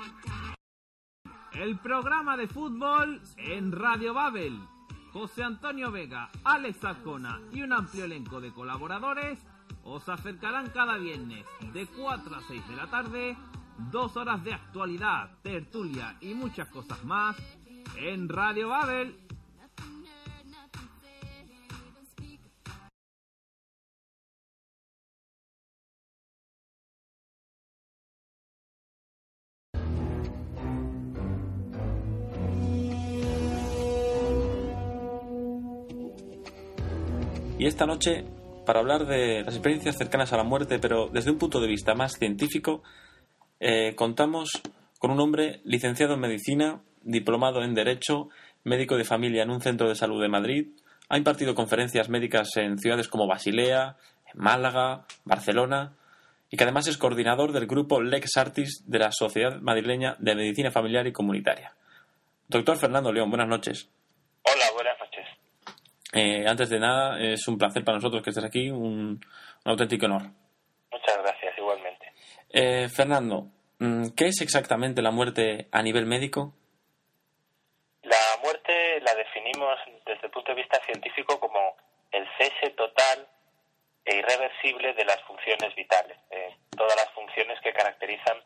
[1.52, 4.58] El programa de fútbol en Radio Babel.
[5.12, 9.38] José Antonio Vega, Alex Azcona y un amplio elenco de colaboradores
[9.84, 13.36] os acercarán cada viernes de 4 a 6 de la tarde
[13.78, 17.36] dos horas de actualidad, tertulia y muchas cosas más
[17.96, 19.24] en Radio Babel.
[37.56, 38.26] Y esta noche,
[38.66, 41.94] para hablar de las experiencias cercanas a la muerte, pero desde un punto de vista
[41.94, 42.82] más científico,
[43.60, 44.50] eh, contamos
[44.98, 48.28] con un hombre licenciado en medicina, diplomado en Derecho,
[48.64, 50.68] médico de familia en un centro de salud de Madrid,
[51.08, 53.96] ha impartido conferencias médicas en ciudades como Basilea,
[54.34, 55.92] Málaga, Barcelona,
[56.50, 60.70] y que además es coordinador del grupo Lex Artis de la Sociedad Madrileña de Medicina
[60.70, 61.74] Familiar y Comunitaria.
[62.48, 63.90] Doctor Fernando León, buenas noches.
[64.42, 65.26] Hola, buenas noches.
[66.12, 69.20] Eh, antes de nada, es un placer para nosotros que estés aquí, un
[69.64, 70.22] auténtico honor.
[70.92, 71.43] Muchas gracias.
[72.56, 73.48] Eh, Fernando,
[73.80, 76.54] mm, ¿qué es exactamente la muerte a nivel médico?
[78.04, 81.76] La muerte la definimos desde el punto de vista científico como
[82.12, 83.26] el cese total
[84.04, 86.16] e irreversible de las funciones vitales,
[86.76, 88.38] todas las funciones que caracterizan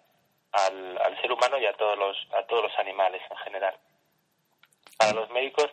[0.52, 3.74] al, ser humano y a todos los a todos los animales en general.
[4.96, 5.68] Para los médicos,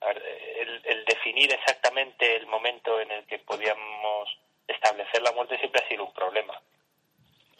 [0.00, 5.88] el, el definir exactamente el momento en el que podíamos establecer la muerte siempre ha
[5.88, 6.58] sido un problema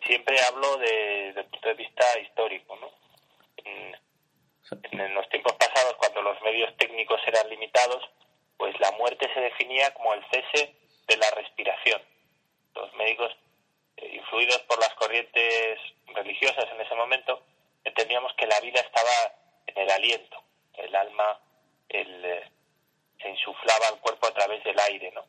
[0.07, 2.91] siempre hablo de, el punto de vista histórico, ¿no?
[3.65, 3.95] En,
[5.15, 8.03] los tiempos pasados, cuando los medios técnicos eran limitados,
[8.57, 10.75] pues la muerte se definía como el cese
[11.07, 12.01] de la respiración.
[12.75, 13.37] Los médicos,
[13.99, 17.43] eh, influidos por las corrientes religiosas en ese momento,
[17.85, 19.35] entendíamos que la vida estaba
[19.67, 20.43] en el aliento,
[20.75, 21.39] el alma
[21.89, 22.51] el, eh,
[23.21, 25.25] se insuflaba al cuerpo a través del aire, ¿no?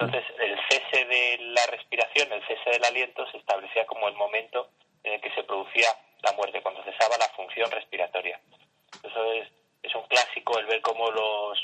[0.00, 4.70] Entonces, el cese de la respiración, el cese del aliento, se establecía como el momento
[5.02, 5.88] en el que se producía
[6.22, 8.40] la muerte, cuando cesaba la función respiratoria.
[9.02, 9.48] Eso es,
[9.82, 11.58] es un clásico el ver cómo los,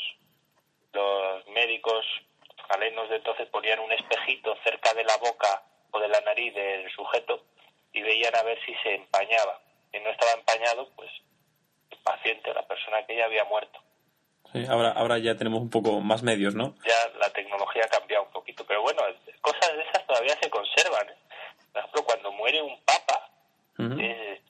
[0.93, 2.05] los médicos
[2.69, 6.91] galenos de entonces ponían un espejito cerca de la boca o de la nariz del
[6.91, 7.45] sujeto
[7.93, 9.61] y veían a ver si se empañaba.
[9.93, 11.11] Si no estaba empañado, pues
[11.89, 13.84] el paciente, la persona que ya había muerto
[14.69, 16.75] ahora, ahora ya tenemos un poco más medios, ¿no?
[16.87, 19.03] Ya la tecnología ha cambiado un poquito, pero bueno,
[19.41, 21.09] cosas de esas todavía se conservan.
[21.09, 21.17] ¿eh?
[21.73, 23.31] Por ejemplo, cuando muere un papa,
[23.79, 24.41] eh,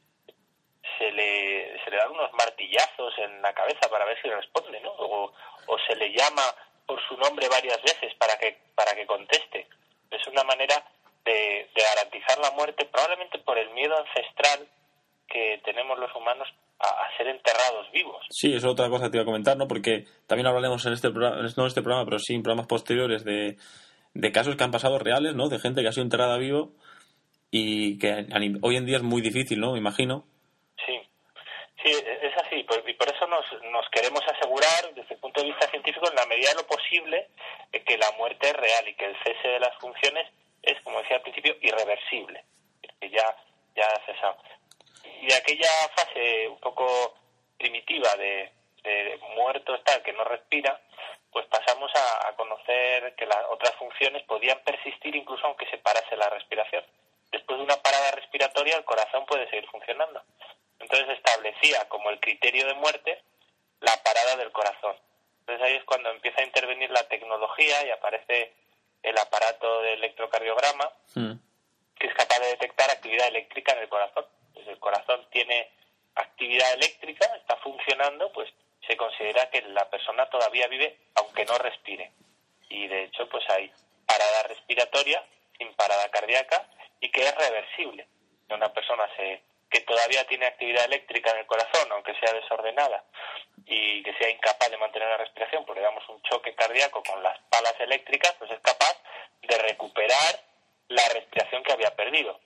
[0.98, 4.90] se, le, se le dan unos martillazos en la cabeza para ver si responde, ¿no?
[4.90, 5.32] O,
[5.66, 6.42] o se le llama
[6.86, 9.66] por su nombre varias veces para que, para que conteste.
[10.10, 10.84] Es una manera
[11.24, 14.68] de, de garantizar la muerte, probablemente por el miedo ancestral
[15.26, 16.46] que tenemos los humanos
[16.78, 18.26] a, ser enterrados vivos.
[18.30, 19.68] Sí, es otra cosa que te iba a comentar, ¿no?
[19.68, 23.24] Porque también hablaremos en este programa, no en este programa, pero sí en programas posteriores
[23.24, 23.56] de,
[24.14, 25.48] de casos que han pasado reales, ¿no?
[25.48, 26.72] De gente que ha sido enterrada vivo
[27.50, 28.26] y que
[28.62, 29.72] hoy en día es muy difícil, ¿no?
[29.72, 30.24] Me imagino.
[30.84, 31.00] Sí,
[31.82, 32.56] sí, es así.
[32.56, 36.26] y por eso nos, nos queremos asegurar, desde el punto de vista científico, en la
[36.26, 37.28] medida de lo posible,
[37.70, 40.26] que la muerte es real y que el cese de las funciones
[40.62, 42.44] es, como decía al principio, irreversible.
[43.00, 43.36] Que ya,
[43.76, 44.36] ya ha cesado
[45.20, 47.14] y de aquella fase un poco
[47.58, 48.52] primitiva de,
[49.34, 50.78] muerto está que no respira,
[51.32, 56.28] pues pasamos a, conocer que las otras funciones podían persistir incluso aunque se parase la
[56.28, 56.84] respiración.
[57.32, 60.22] Después de una parada respiratoria el corazón puede seguir funcionando.
[60.78, 63.22] Entonces establecía como el criterio de muerte
[63.80, 64.96] la parada del corazón.
[65.40, 68.52] Entonces ahí es cuando empieza a intervenir la tecnología y aparece
[69.02, 71.34] el aparato de electrocardiograma hmm.
[71.98, 75.70] que es capaz de detectar actividad eléctrica en el corazón el corazón tiene
[76.14, 78.52] actividad eléctrica, está funcionando, pues
[78.86, 82.12] se considera que la persona todavía vive aunque no respire.
[82.68, 83.72] Y de hecho, pues hay
[84.06, 85.24] parada respiratoria
[85.58, 86.68] sin parada cardíaca
[87.00, 88.06] y que es reversible.
[88.50, 93.04] Una persona se, que todavía tiene actividad eléctrica en el corazón, aunque sea desordenada,
[93.66, 97.38] y que sea incapaz de mantener la respiración, porque damos un choque cardíaco con las
[97.50, 98.96] palas eléctricas, pues es capaz
[99.42, 100.40] de recuperar
[100.88, 102.38] la respiración que había perdido,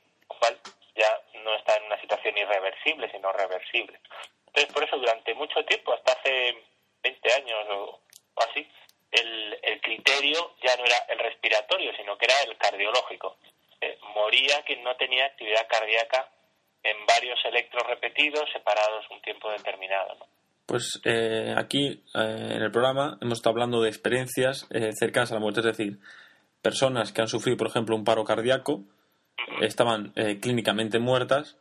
[0.98, 4.00] ya no está en una situación irreversible, sino reversible.
[4.48, 6.56] Entonces, por eso durante mucho tiempo, hasta hace
[7.02, 8.00] 20 años o,
[8.36, 8.66] así,
[9.12, 13.36] el, el, criterio ya no era el respiratorio, sino que era el cardiológico.
[13.80, 16.28] Eh, moría quien no tenía actividad cardíaca
[16.82, 20.16] en varios electros repetidos separados un tiempo determinado.
[20.66, 24.66] Pues eh, aquí eh, en el programa hemos estado hablando de experiencias
[24.98, 25.98] cercanas a la muerte, es decir,
[26.60, 28.84] personas que han sufrido, por ejemplo, un paro cardíaco,
[29.60, 31.56] estaban clínicamente muertas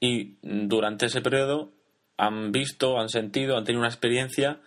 [0.00, 1.70] y durante ese periodo
[2.16, 4.60] han visto, han sentido, han tenido una experiencia,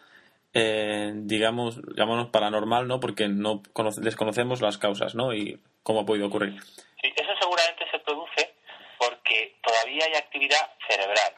[0.54, 3.00] digamos, llamémonos paranormal, ¿no?
[3.00, 3.62] Porque no
[3.98, 5.34] desconocemos las causas, ¿no?
[5.34, 6.62] Y cómo ha podido ocurrir.
[7.02, 8.54] Sí, eso seguramente se produce
[8.98, 11.34] porque todavía hay actividad cerebral.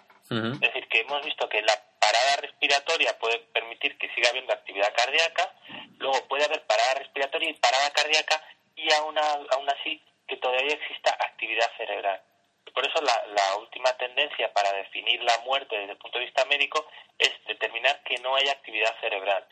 [0.53, 4.88] Es decir, que hemos visto que la parada respiratoria puede permitir que siga habiendo actividad
[4.95, 5.53] cardíaca,
[5.99, 8.41] luego puede haber parada respiratoria y parada cardíaca
[8.75, 12.21] y aún, aún así que todavía exista actividad cerebral.
[12.73, 16.45] Por eso la, la, última tendencia para definir la muerte desde el punto de vista
[16.45, 16.87] médico
[17.19, 19.45] es determinar que no hay actividad cerebral.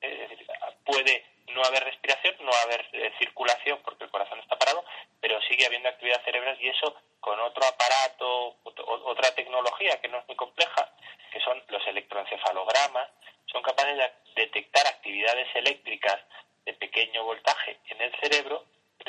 [0.00, 0.44] Es decir,
[0.84, 4.84] puede no haber respiración, no haber eh, circulación porque el corazón está parado,
[5.20, 10.26] pero sigue habiendo actividad cerebral y eso con otro aparato, otra tecnología que no es
[10.26, 10.90] muy compleja,
[11.30, 13.10] que son los electroencefalogramas,
[13.46, 16.18] son capaces de detectar actividades eléctricas
[16.64, 18.64] de pequeño voltaje en el cerebro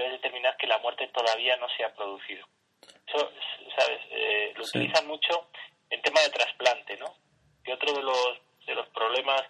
[0.05, 2.45] y determinar que la muerte todavía no se ha producido.
[3.07, 3.31] Eso,
[3.77, 4.01] ¿sabes?
[4.11, 5.49] Eh, lo utilizan mucho
[5.89, 7.15] en tema de trasplante, ¿no?
[7.65, 9.41] Y otro de los, de los problemas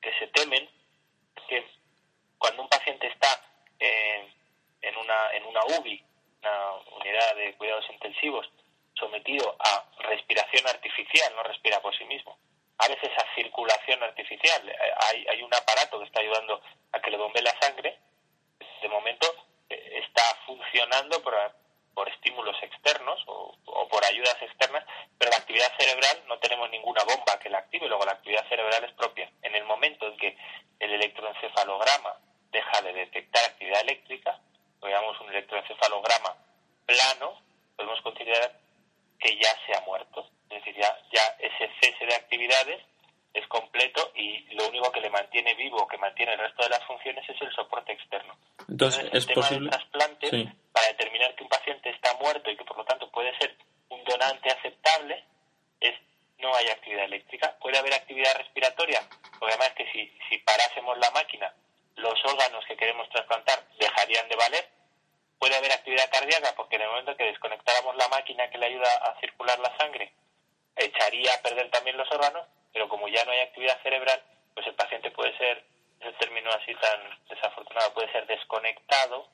[0.00, 0.68] que se temen
[1.36, 1.66] es que
[2.38, 3.28] cuando un paciente está
[3.78, 6.04] en, una, en una UBI,
[6.42, 8.48] una unidad de cuidados intensivos,
[8.94, 12.38] sometido a respiración artificial, no respira por sí mismo,
[12.78, 14.76] a veces a circulación artificial,
[15.10, 16.60] hay, hay un aparato que está ayudando
[16.92, 17.98] a que le bombe la sangre,
[18.82, 19.47] de momento eh,
[19.98, 21.34] está funcionando por,
[21.94, 24.84] por estímulos externos o, o, por ayudas externas,
[25.18, 28.84] pero la actividad cerebral no tenemos ninguna bomba que la active, luego la actividad cerebral
[28.84, 29.30] es propia.
[29.42, 30.36] En el momento en que
[30.78, 32.16] el electroencefalograma
[32.50, 34.38] deja de detectar actividad eléctrica,
[34.80, 36.36] veamos un electroencefalograma
[36.86, 37.42] plano,
[37.76, 38.58] podemos considerar
[39.18, 40.30] que ya se ha muerto.
[40.50, 42.82] Es decir, ya, ya ese cese de actividades
[43.34, 46.84] es completo y lo único que le mantiene vivo, que mantiene el resto de las
[46.84, 48.36] funciones, es el soporte externo.
[48.68, 52.78] Entonces, el tema del trasplante, para determinar que un paciente está muerto y que por
[52.78, 53.56] lo tanto puede ser
[53.90, 55.24] un donante aceptable,
[55.80, 55.94] es
[56.38, 57.56] no hay actividad eléctrica.
[57.60, 59.00] Puede haber actividad respiratoria,
[59.38, 61.52] porque además que si, si parásemos la máquina
[61.98, 64.68] los órganos que queremos trasplantar dejarían de valer.
[65.38, 68.90] Puede haber actividad cardíaca porque en el momento que desconectáramos la máquina que le ayuda
[69.02, 70.12] a circular la sangre,
[70.76, 72.46] echaría a perder también los órganos,
[72.78, 74.22] pero como ya no hay actividad cerebral,
[74.54, 75.64] pues el paciente puede ser,
[75.98, 79.26] el término así tan desafortunado, puede ser desconectado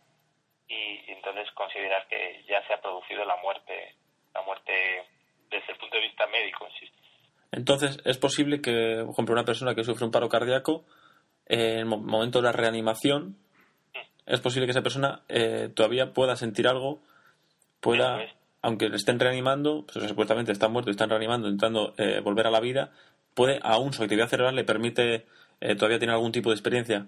[0.66, 3.96] y, entonces considerar que ya se ha producido la muerte,
[4.32, 4.72] la muerte
[5.50, 6.96] desde el punto de vista médico, insisto.
[7.52, 10.86] Entonces, es posible que, por ejemplo, una persona que sufre un paro cardíaco
[11.44, 13.36] en el momento de la reanimación,
[14.24, 17.02] es posible que esa persona eh, todavía pueda sentir algo,
[17.80, 18.20] pueda,
[18.62, 22.50] aunque le estén reanimando, pues supuestamente está muerto y están reanimando, intentando eh, volver a
[22.50, 22.90] la vida,
[23.34, 25.26] puede, aún su actividad cerebral le permite
[25.60, 27.06] eh, todavía tener algún tipo de experiencia.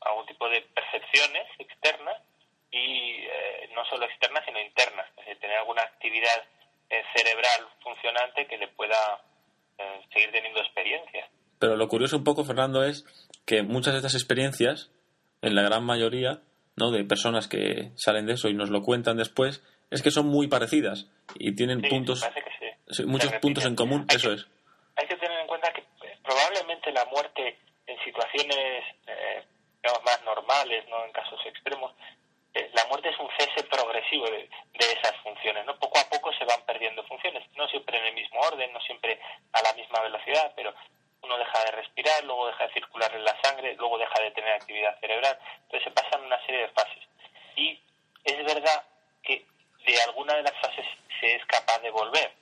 [0.00, 2.16] Algún tipo de percepciones externas
[2.70, 3.22] y
[3.74, 6.44] no solo externas, sino internas, es decir, tener alguna actividad
[7.16, 9.20] cerebral funcionante que le pueda
[10.12, 11.28] seguir teniendo experiencias.
[11.58, 13.04] Pero lo curioso un poco, Fernando, es
[13.46, 14.90] que muchas de estas experiencias,
[15.42, 16.40] en la gran mayoría,
[16.76, 16.90] ¿no?
[16.90, 20.48] de personas que salen de eso y nos lo cuentan después, es que son muy
[20.48, 21.06] parecidas
[21.36, 22.26] y tienen puntos,
[23.06, 24.48] muchos puntos en común, eso es.
[24.96, 26.18] Hay que tener en cuenta que eh,
[26.90, 29.44] la muerte en situaciones eh,
[30.04, 31.92] más normales, no en casos extremos,
[32.54, 35.78] eh, la muerte es un cese progresivo de, de, esas funciones, ¿no?
[35.78, 39.20] Poco a poco se van perdiendo funciones, no siempre en el mismo orden, no siempre
[39.52, 40.74] a la misma velocidad, pero
[41.22, 44.52] uno deja de respirar, luego deja de circular en la sangre, luego deja de tener
[44.52, 45.38] actividad cerebral.
[45.62, 47.04] Entonces se pasan una serie de fases.
[47.56, 47.80] Y
[48.24, 48.84] es verdad
[49.22, 49.46] que
[49.86, 50.86] de alguna de las fases
[51.20, 52.32] se es capaz de volver.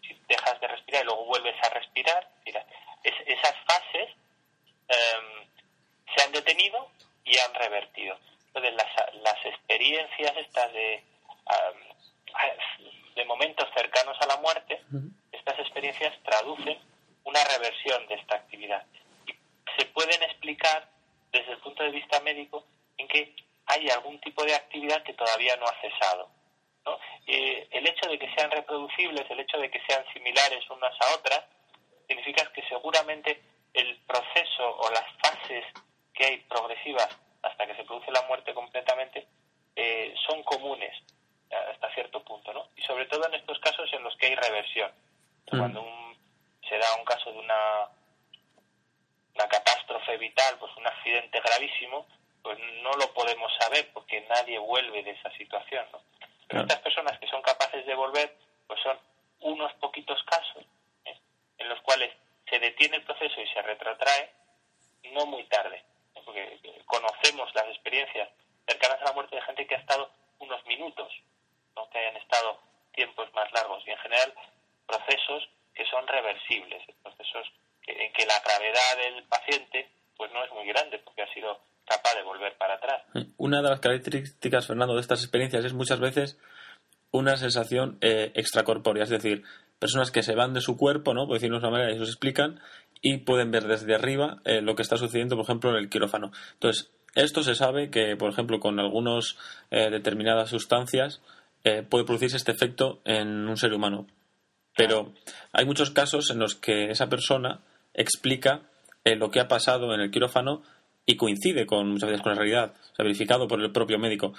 [0.00, 2.64] Si dejas de respirar y luego vuelves a respirar, mira,
[3.02, 4.10] esas fases
[4.88, 5.48] em,
[6.14, 6.90] se han detenido
[7.24, 8.18] y han revertido.
[8.48, 11.02] Entonces las, las experiencias estas de,
[13.14, 14.80] de momentos cercanos a la muerte,
[15.30, 16.78] estas experiencias traducen
[17.24, 18.84] una reversión de esta actividad.
[19.26, 19.32] Y
[19.78, 20.88] se pueden explicar
[21.30, 22.64] desde el punto de vista médico
[22.98, 23.34] en que
[23.66, 26.28] hay algún tipo de actividad que todavía no ha cesado.
[26.84, 26.98] ¿no?
[27.26, 31.14] Eh, el hecho de que sean reproducibles, el hecho de que sean similares unas a
[31.14, 31.44] otras,
[32.06, 33.42] significa que seguramente
[33.74, 35.64] el proceso o las fases
[36.14, 37.08] que hay progresivas
[37.42, 39.26] hasta que se produce la muerte completamente
[39.74, 40.94] eh, son comunes
[41.50, 42.68] hasta cierto punto, ¿no?
[42.76, 44.90] Y sobre todo en estos casos en los que hay reversión.
[45.50, 45.58] Mm.
[45.58, 46.12] Cuando un
[46.68, 47.88] se da un caso de una,
[49.34, 52.06] una catástrofe vital, pues un accidente gravísimo,
[52.42, 56.00] pues no lo podemos saber porque nadie vuelve de esa situación, ¿no?
[56.48, 58.36] Pero estas personas que son capaces de volver,
[58.66, 58.98] pues son
[59.40, 60.64] unos poquitos casos.
[61.62, 62.10] En los cuales
[62.48, 64.30] se detiene el proceso y se retrotrae,
[65.12, 65.82] no muy tarde,
[66.12, 68.28] porque conocemos las experiencias
[68.66, 71.12] cercanas a la muerte de gente que ha estado unos minutos,
[71.76, 72.60] no que hayan estado
[72.94, 74.34] tiempos más largos, y en general
[74.86, 77.46] procesos que son reversibles, procesos
[77.86, 82.14] en que la gravedad del paciente pues no es muy grande porque ha sido capaz
[82.14, 83.02] de volver para atrás.
[83.38, 86.38] Una de las características, Fernando, de estas experiencias es muchas veces
[87.10, 89.42] una sensación eh, extracorpórea, es decir,
[89.82, 91.26] personas que se van de su cuerpo, ¿no?
[91.26, 92.60] Por decirlo de una manera, y eso explican,
[93.02, 96.30] y pueden ver desde arriba eh, lo que está sucediendo, por ejemplo, en el quirófano.
[96.54, 99.36] Entonces, esto se sabe que, por ejemplo, con algunas
[99.70, 101.20] eh, determinadas sustancias
[101.88, 104.08] puede producirse este efecto en un ser humano.
[104.76, 105.12] Pero
[105.52, 107.60] hay muchos casos en los que esa persona
[107.94, 108.62] explica
[109.04, 110.62] lo que ha pasado en el quirófano
[111.04, 114.32] y coincide con muchas veces con la realidad, se ha verificado por el propio médico.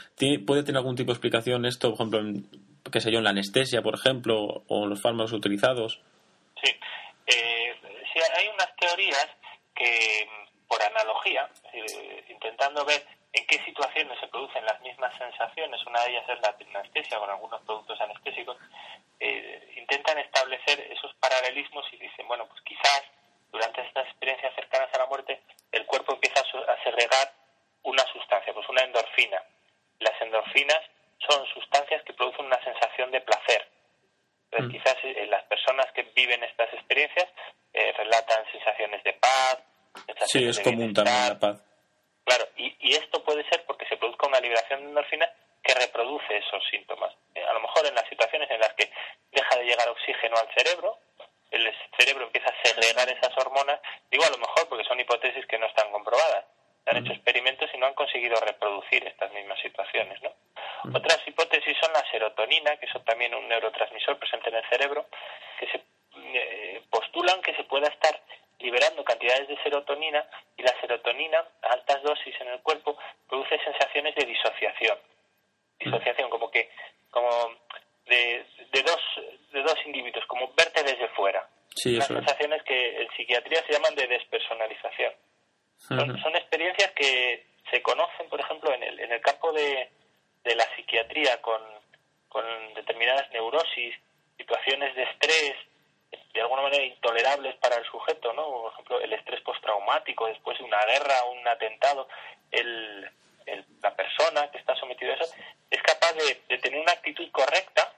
[0.46, 2.48] ¿Puede tener algún tipo de explicación esto, por ejemplo, en,
[2.92, 6.00] qué sé yo, en la anestesia, por ejemplo, o en los fármacos utilizados?
[6.62, 6.72] Sí,
[7.28, 7.76] eh,
[8.14, 9.28] sí hay unas teorías
[9.76, 10.28] que,
[10.68, 16.12] por analogía, eh, intentando ver en qué situaciones se producen las mismas sensaciones, una de
[16.12, 18.58] ellas es la anestesia con algunos productos anestésicos,
[19.20, 23.04] eh, intentan establecer esos paralelismos y dicen, bueno, pues quizás
[23.54, 25.40] durante estas experiencias cercanas a la muerte,
[25.72, 27.32] el cuerpo empieza a segregar
[27.84, 29.42] una sustancia, pues una endorfina.
[30.00, 30.82] Las endorfinas
[31.20, 33.70] son sustancias que producen una sensación de placer.
[34.50, 34.72] Entonces, mm.
[34.72, 37.30] quizás eh, las personas que viven estas experiencias
[37.74, 39.60] eh, relatan sensaciones de paz.
[40.26, 41.64] sí, es común también la paz.
[42.26, 45.30] Claro, y, y, esto puede ser porque se produzca una liberación de endorfina
[45.62, 47.14] que reproduce esos síntomas.
[47.36, 48.90] Eh, a lo mejor en las situaciones en las que
[49.32, 50.98] deja de llegar oxígeno al cerebro,
[51.54, 53.80] el cerebro empieza a segregar esas hormonas,
[54.10, 56.46] digo a lo mejor porque son hipótesis que no están comprobadas.
[56.86, 60.22] Han hecho experimentos y no han conseguido reproducir estas mismas situaciones.
[60.22, 60.34] ¿no?
[60.94, 65.08] Otras hipótesis son la serotonina, que es también un neurotransmisor presente en el cerebro,
[65.60, 65.82] que se
[66.16, 68.20] eh, postulan que se pueda estar
[68.60, 70.26] liberando cantidades de serotonina
[70.58, 72.98] y la serotonina a altas dosis en el cuerpo
[73.30, 74.98] produce sensaciones de disociación.
[75.80, 76.70] Disociación, como que
[77.12, 77.30] como
[78.08, 79.02] de, de, dos,
[79.52, 81.48] de dos individuos, como verte desde fuera.
[81.76, 85.14] Sí, Las sensaciones que en psiquiatría se llaman de despersonalización.
[85.88, 89.90] son, experiencias que se conocen, por ejemplo, en el, en el campo de,
[90.44, 91.62] de la psiquiatría con,
[92.30, 92.44] con
[92.76, 93.96] determinadas neurosis,
[94.38, 95.56] situaciones de estrés,
[96.34, 98.44] de alguna manera intolerables para el sujeto, ¿no?
[98.44, 102.08] Por ejemplo, el estrés postraumático después de una guerra un atentado,
[102.52, 103.10] el,
[103.82, 105.34] la persona que está sometida a eso
[105.70, 107.94] es capaz de, tener una actitud correcta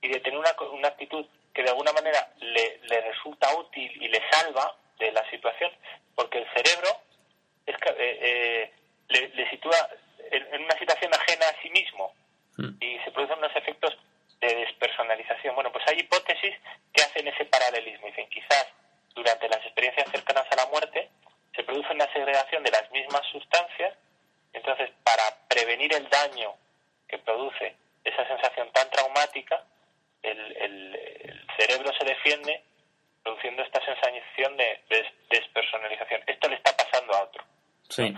[0.00, 4.08] y de tener una, una actitud que de alguna manera le, le, resulta útil y
[4.08, 5.70] le salva de la situación,
[6.14, 6.88] porque el cerebro
[7.66, 8.72] es, eh, eh,
[9.08, 9.76] le, sitúa
[10.30, 12.14] en, una situación ajena a sí mismo
[12.56, 12.82] mm.
[12.82, 13.96] y se producen unos efectos
[14.40, 15.54] de despersonalización.
[15.54, 16.54] Bueno, pues hay hipótesis
[16.92, 18.06] que hacen ese paralelismo.
[18.06, 18.66] Dicen, quizás
[19.14, 21.10] durante las experiencias cercanas a la muerte
[21.54, 23.94] se produce una segregación de las mismas sustancias
[24.52, 26.54] entonces, para prevenir el daño
[27.08, 29.64] que produce esa sensación tan traumática,
[30.22, 32.62] el, el, cerebro se defiende
[33.22, 34.80] produciendo esta sensación de,
[35.28, 36.22] despersonalización.
[36.26, 37.44] Esto le está pasando a otro.
[37.88, 38.14] Sí.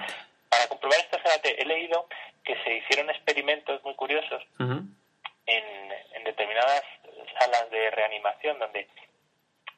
[0.49, 2.07] Para comprobar esto, he leído
[2.45, 4.85] que se hicieron experimentos muy curiosos en,
[5.47, 6.83] en determinadas
[7.39, 8.89] salas de reanimación, donde,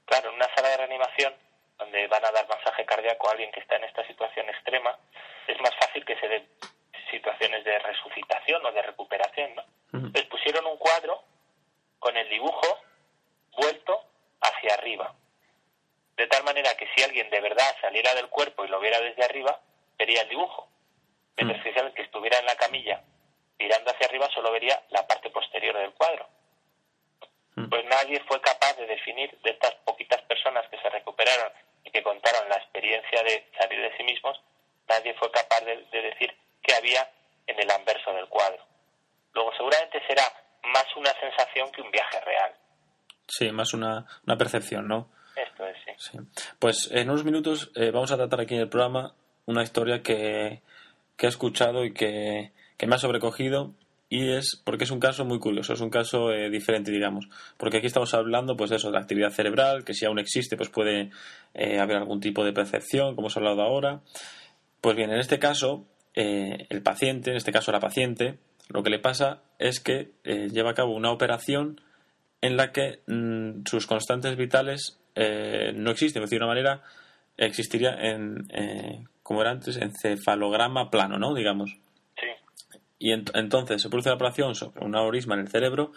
[0.05, 1.35] claro, en una sala de reanimación
[1.79, 4.97] donde van a dar masaje cardíaco a alguien que está en esta situación extrema,
[5.47, 6.49] es más fácil que se den
[7.11, 9.55] situaciones de resucitación o de recuperación.
[9.55, 9.63] ¿no?
[10.13, 11.23] Les pusieron un cuadro
[11.99, 12.81] con el dibujo
[13.57, 14.05] vuelto
[14.41, 15.15] hacia arriba.
[16.17, 19.25] De tal manera que si alguien de verdad saliera del cuerpo y lo viera desde
[19.25, 19.61] arriba,
[19.99, 20.69] vería el dibujo.
[21.37, 23.03] Mientras que si alguien que estuviera en la camilla
[23.59, 26.29] mirando hacia arriba solo vería la parte posterior del cuadro.
[27.71, 31.53] Pues nadie fue capaz de definir de estas poquitas personas que se recuperaron
[31.85, 34.41] y que contaron la experiencia de salir de sí mismos,
[34.89, 37.09] nadie fue capaz de, decir qué había
[37.47, 38.65] en el anverso del cuadro.
[39.35, 40.23] Luego seguramente será
[40.65, 42.53] más una sensación que un viaje real.
[43.27, 45.11] Sí, más una, una percepción, ¿no?
[45.37, 46.19] Esto es, sí.
[46.59, 49.15] Pues en unos minutos eh, vamos a tratar aquí en el programa
[49.47, 50.63] una historia que,
[51.17, 53.75] que he escuchado y que, que me ha sobrecogido
[54.09, 57.79] y es porque es un caso muy curioso, es un caso eh, diferente, digamos, porque
[57.79, 61.11] aquí estamos hablando, pues eso, de actividad cerebral, que si aún existe, pues puede
[61.55, 64.03] eh, haber algún tipo de percepción, como hemos hablado ahora.
[64.81, 68.39] Pues bien, en este caso, eh, el paciente, en este caso la paciente,
[68.69, 71.81] lo que le pasa es que lleva a cabo una operación
[72.41, 76.83] en la que mm, sus constantes vitales no existen, de una manera,
[77.37, 78.49] existiría en,
[79.23, 81.35] como era antes, encefalograma plano, ¿no?
[81.35, 81.79] Digamos.
[82.99, 85.93] Y entonces se produce la operación sobre un aneurisma en el cerebro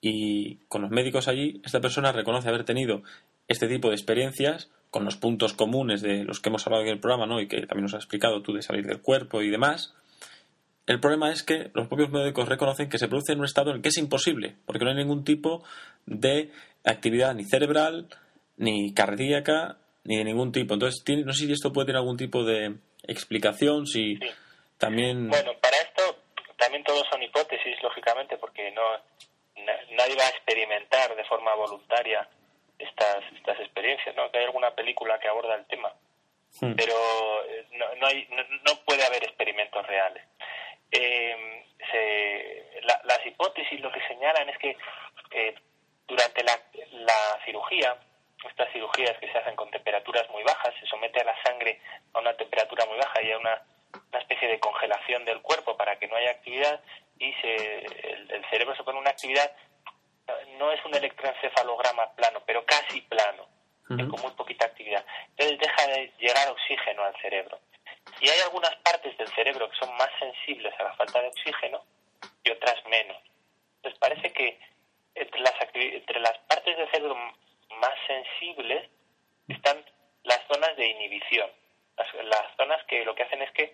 [0.00, 3.02] y con los médicos allí, esta persona reconoce haber tenido
[3.48, 7.00] este tipo de experiencias con los puntos comunes de los que hemos hablado en el
[7.00, 7.40] programa, ¿no?
[7.40, 9.94] Y que también nos has explicado tú de salir del cuerpo y demás.
[10.86, 13.76] El problema es que los propios médicos reconocen que se produce en un estado en
[13.76, 15.64] el que es imposible, porque no hay ningún tipo
[16.04, 16.50] de
[16.84, 18.08] actividad ni cerebral,
[18.58, 20.74] ni cardíaca, ni de ningún tipo.
[20.74, 24.18] Entonces, no sé si esto puede tener algún tipo de explicación, si
[24.76, 25.28] también...
[25.28, 25.73] Bueno, para esto
[26.56, 28.82] también todos son hipótesis, lógicamente, porque no
[29.56, 32.28] nadie va a experimentar de forma voluntaria
[32.78, 34.30] estas, estas experiencias, ¿no?
[34.30, 35.92] Que hay alguna película que aborda el tema,
[36.60, 36.74] hmm.
[36.74, 36.94] pero
[37.44, 40.24] eh, no, no, hay, no, puede haber experimentos reales.
[40.90, 41.60] Eh,
[43.04, 44.76] las hipótesis lo que señalan es que
[45.30, 45.54] eh,
[46.06, 46.60] durante la,
[46.92, 47.96] la cirugía,
[48.48, 51.80] estas cirugías que se hacen con temperaturas muy bajas, se somete a la sangre
[52.12, 53.62] a una temperatura muy baja y a una,
[54.10, 56.80] una especie de congelación del cuerpo para que no haya actividad
[57.18, 59.50] y se, el, cerebro se pone una actividad,
[60.58, 63.46] no es un electroencefalograma plano, pero casi plano,
[63.86, 65.04] con muy poquita actividad.
[65.30, 67.60] Entonces deja de llegar oxígeno al cerebro.
[68.20, 71.84] Y hay algunas partes del cerebro que son más sensibles a la falta de oxígeno
[72.42, 73.16] y otras menos.
[73.76, 74.58] Entonces parece que
[75.14, 77.14] entre las, entre las partes del cerebro
[77.80, 78.88] más sensibles
[79.48, 79.84] están
[80.24, 81.50] las zonas de inhibición,
[81.96, 83.73] las, zonas que lo que hacen es que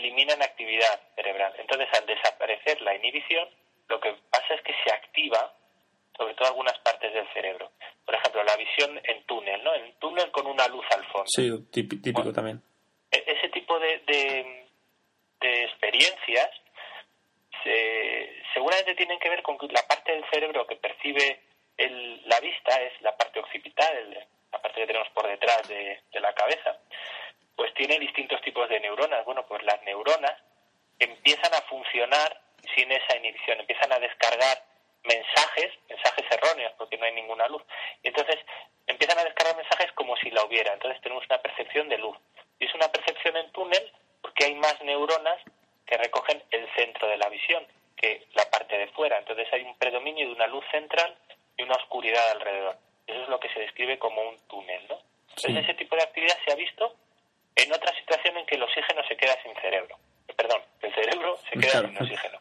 [0.00, 1.54] eliminan actividad cerebral.
[1.58, 3.48] Entonces, al desaparecer la inhibición,
[3.88, 5.54] lo que pasa es que se activa
[6.20, 7.72] sobre todo algunas partes del cerebro.
[8.04, 9.74] Por ejemplo, la visión en túnel, ¿no?
[9.74, 11.26] En túnel con una luz al fondo.
[11.26, 12.62] Sí, típico también.
[13.10, 14.02] E-, ese tipo de,
[15.40, 16.50] de, experiencias
[18.52, 21.40] seguramente tienen que ver con la parte del cerebro que percibe
[22.26, 26.76] la vista es la parte occipital, la parte que tenemos por detrás de, la cabeza,
[27.56, 29.24] pues tiene distintos tipos de neuronas.
[29.24, 30.36] Bueno, pues las neuronas
[30.98, 32.42] empiezan a funcionar
[32.74, 34.62] sin esa inhibición, empiezan a descargar
[35.04, 37.62] mensajes, mensajes erróneos, porque no hay ninguna luz.
[38.02, 38.36] Y entonces
[38.86, 40.72] empiezan a descargar mensajes como si la hubiera.
[40.72, 42.16] Entonces tenemos una percepción de luz.
[42.58, 45.38] Y es una percepción en túnel porque hay más neuronas
[45.86, 49.18] que recogen el centro de la visión que la parte de fuera.
[49.18, 51.16] Entonces hay un predominio de una luz central
[51.56, 52.76] y una oscuridad alrededor.
[53.06, 54.98] Eso es lo que se describe como un túnel, ¿no?
[55.36, 56.94] Entonces ese tipo de actividad se ha visto
[57.56, 59.96] en otra situación en que el oxígeno se queda sin cerebro.
[60.36, 62.40] Perdón, el cerebro se queda sin oxígeno.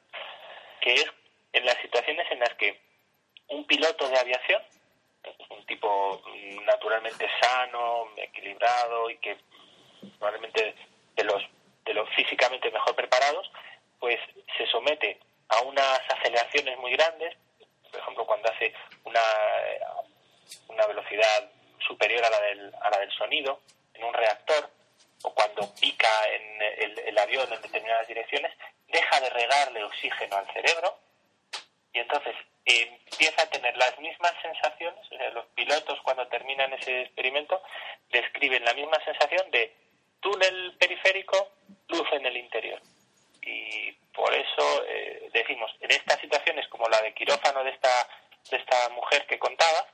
[0.81, 1.05] Que es
[1.53, 2.79] en las situaciones en las que
[3.47, 4.61] un piloto de aviación,
[5.49, 6.21] un tipo
[6.65, 9.37] naturalmente sano, equilibrado y que
[10.17, 10.75] probablemente
[11.15, 11.43] de los,
[11.85, 13.51] de los físicamente mejor preparados,
[13.99, 14.19] pues
[14.57, 17.35] se somete a unas aceleraciones muy grandes,
[17.91, 19.21] por ejemplo, cuando hace una,
[20.67, 23.61] una velocidad superior a la, del, a la del sonido
[23.95, 24.69] en un reactor,
[25.23, 28.53] o cuando pica en el, el avión en determinadas direcciones,
[28.87, 30.97] deja de regarle oxígeno al cerebro
[31.93, 32.35] y entonces
[32.65, 37.61] empieza a tener las mismas sensaciones, o sea, los pilotos cuando terminan ese experimento
[38.11, 39.75] describen la misma sensación de
[40.19, 41.51] túnel periférico,
[41.87, 42.79] luz en el interior.
[43.41, 45.29] Y por eso eh,
[45.59, 47.89] decimos, en estas situaciones como la de quirófano de esta,
[48.49, 49.87] de esta mujer que contaba,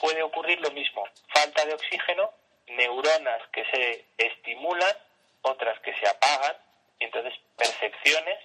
[0.00, 2.30] puede ocurrir lo mismo, falta de oxígeno,
[2.68, 4.96] neuronas que se estimulan,
[5.42, 6.56] otras que se apagan,
[7.00, 8.38] y entonces percepciones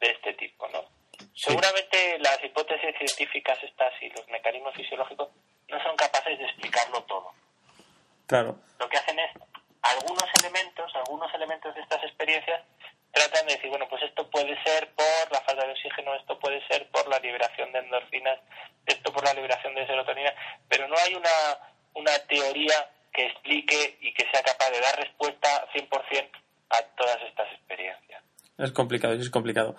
[0.00, 0.84] de este tipo, ¿no?
[1.34, 5.28] Seguramente las hipótesis científicas estas y los mecanismos fisiológicos
[5.68, 7.32] no son capaces de explicarlo todo.
[8.26, 8.56] Claro.
[8.78, 9.30] Lo que hacen es
[9.82, 12.62] algunos elementos, algunos elementos de estas experiencias
[13.12, 16.66] tratan de decir, bueno, pues esto puede ser por la falta de oxígeno, esto puede
[16.68, 18.38] ser por la liberación de endorfinas,
[18.86, 20.32] esto por la liberación de serotonina,
[20.68, 21.30] pero no hay una,
[21.94, 26.30] una teoría que explique y que sea capaz de dar respuesta 100%
[26.70, 28.22] a todas estas experiencias.
[28.58, 29.74] Es complicado, es complicado.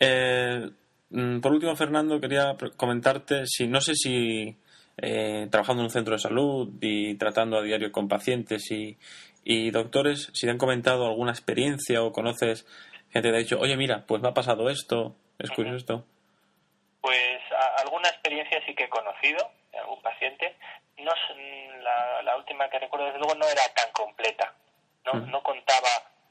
[0.00, 0.70] Eh,
[1.10, 4.56] mm, por último, Fernando, quería comentarte si no sé si
[4.96, 8.96] eh, trabajando en un centro de salud y tratando a diario con pacientes y,
[9.44, 12.66] y doctores, si te han comentado alguna experiencia o conoces
[13.12, 16.04] gente que te ha dicho, oye, mira, pues me ha pasado esto, es curioso esto.
[17.02, 17.40] Pues
[17.84, 20.56] alguna experiencia sí que he conocido de algún paciente.
[20.96, 21.12] No,
[21.82, 24.52] la, la última que recuerdo, desde luego, no era tan completa.
[25.04, 25.88] No, no contaba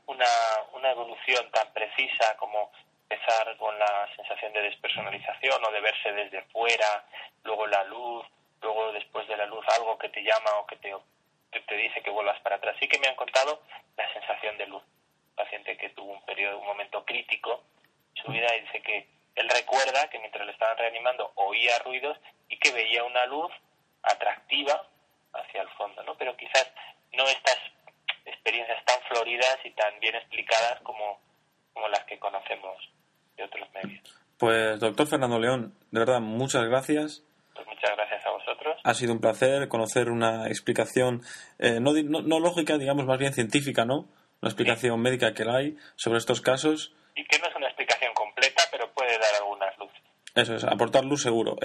[0.07, 0.25] una,
[0.73, 1.71] una evolución tan
[2.37, 2.71] como
[3.09, 7.05] empezar con la sensación de despersonalización o de verse desde fuera,
[7.43, 8.25] luego la luz,
[8.61, 10.93] luego después de la luz algo que te llama o que te,
[11.51, 12.75] te dice que vuelvas para atrás.
[12.79, 13.61] Sí que me han contado
[13.95, 14.83] la sensación de luz.
[15.29, 17.63] Un paciente que tuvo un periodo, un momento crítico
[18.15, 22.17] en su vida y dice que él recuerda que mientras le estaban reanimando oía ruidos
[22.49, 23.51] y que veía una luz
[24.03, 24.87] atractiva
[25.33, 26.17] hacia el fondo, ¿no?
[26.17, 26.71] Pero quizás
[27.13, 27.57] no estas
[28.25, 31.19] experiencias tan floridas y tan bien explicadas como,
[31.73, 32.77] como las que conocemos
[33.35, 34.03] de otros medios.
[34.37, 37.23] Pues, doctor Fernando León, de verdad, muchas gracias.
[37.53, 38.77] Pues muchas gracias a vosotros.
[38.83, 41.21] Ha sido un placer conocer una explicación
[41.59, 44.07] eh, no, no, lógica, digamos, más bien científica, ¿no?
[44.41, 46.93] Una explicación médica que la hay sobre estos casos.
[47.15, 50.01] Y que no es una explicación completa, pero puede dar algunas luces.
[50.35, 51.55] Eso es, aportar luz seguro.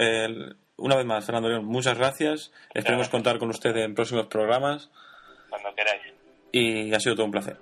[0.77, 2.51] una vez más, Fernando León, muchas gracias.
[2.73, 4.89] Esperemos contar con usted en próximos programas.
[5.49, 6.01] Cuando queráis.
[6.51, 7.57] Y ha sido todo un placer.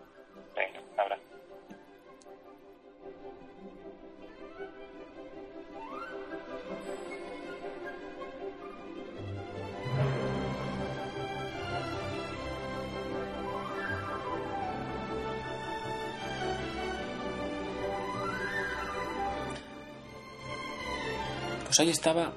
[21.71, 22.33] Pues ahí estaba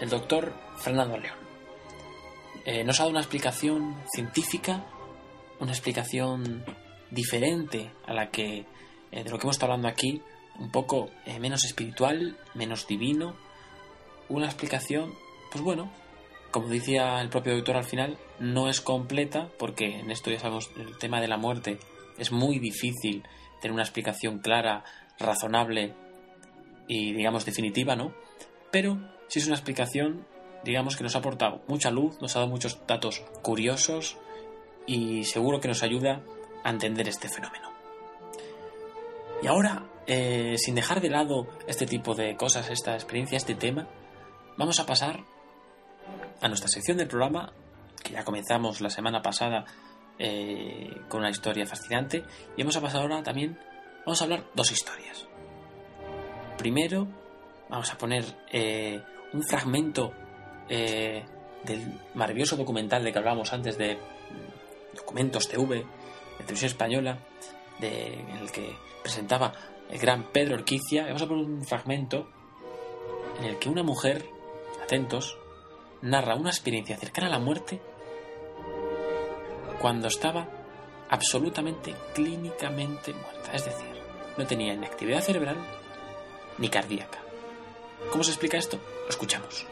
[0.00, 1.36] el doctor Fernando León.
[2.64, 4.84] Eh, nos ha dado una explicación científica,
[5.60, 6.64] una explicación
[7.12, 8.66] diferente a la que
[9.12, 10.22] eh, de lo que hemos estado hablando aquí,
[10.58, 13.36] un poco eh, menos espiritual, menos divino,
[14.28, 15.14] una explicación,
[15.52, 15.88] pues bueno,
[16.50, 20.72] como decía el propio doctor al final, no es completa porque en esto ya sabemos
[20.76, 21.78] el tema de la muerte
[22.18, 23.22] es muy difícil
[23.60, 24.82] tener una explicación clara,
[25.16, 25.94] razonable
[26.90, 28.12] y digamos definitiva, ¿no?
[28.72, 30.26] Pero sí es una explicación,
[30.64, 34.18] digamos que nos ha aportado mucha luz, nos ha dado muchos datos curiosos
[34.88, 36.20] y seguro que nos ayuda
[36.64, 37.70] a entender este fenómeno.
[39.40, 43.86] Y ahora, eh, sin dejar de lado este tipo de cosas, esta experiencia, este tema,
[44.56, 45.20] vamos a pasar
[46.40, 47.52] a nuestra sección del programa,
[48.02, 49.64] que ya comenzamos la semana pasada
[50.18, 52.24] eh, con una historia fascinante,
[52.56, 53.56] y vamos a pasar ahora también,
[54.04, 55.29] vamos a hablar dos historias.
[56.60, 57.08] Primero,
[57.70, 59.00] vamos a poner eh,
[59.32, 60.12] un fragmento
[60.68, 61.24] eh,
[61.64, 63.96] del maravilloso documental de que hablábamos antes de
[64.94, 67.18] Documentos TV, de televisión española,
[67.78, 69.54] de, en el que presentaba
[69.88, 71.06] el gran Pedro Orquicia.
[71.06, 72.28] Vamos a poner un fragmento
[73.38, 74.26] en el que una mujer,
[74.84, 75.38] atentos,
[76.02, 77.80] narra una experiencia cercana a la muerte
[79.80, 80.46] cuando estaba
[81.08, 83.52] absolutamente clínicamente muerta.
[83.54, 83.98] Es decir,
[84.36, 85.79] no tenía ni actividad cerebral
[86.60, 87.18] ni cardíaca.
[88.10, 88.78] ¿Cómo se explica esto?
[89.04, 89.66] Lo escuchamos.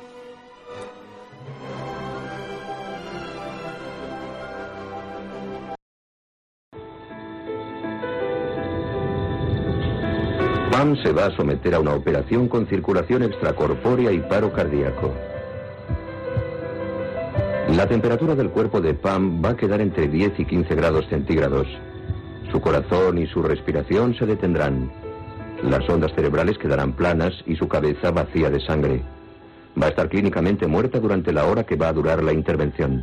[10.72, 15.12] Pam se va a someter a una operación con circulación extracorpórea y paro cardíaco.
[17.74, 21.66] La temperatura del cuerpo de Pam va a quedar entre 10 y 15 grados centígrados.
[22.53, 25.07] Su corazón y su respiración se detendrán.
[25.62, 29.02] Las ondas cerebrales quedarán planas y su cabeza vacía de sangre.
[29.80, 33.02] Va a estar clínicamente muerta durante la hora que va a durar la intervención.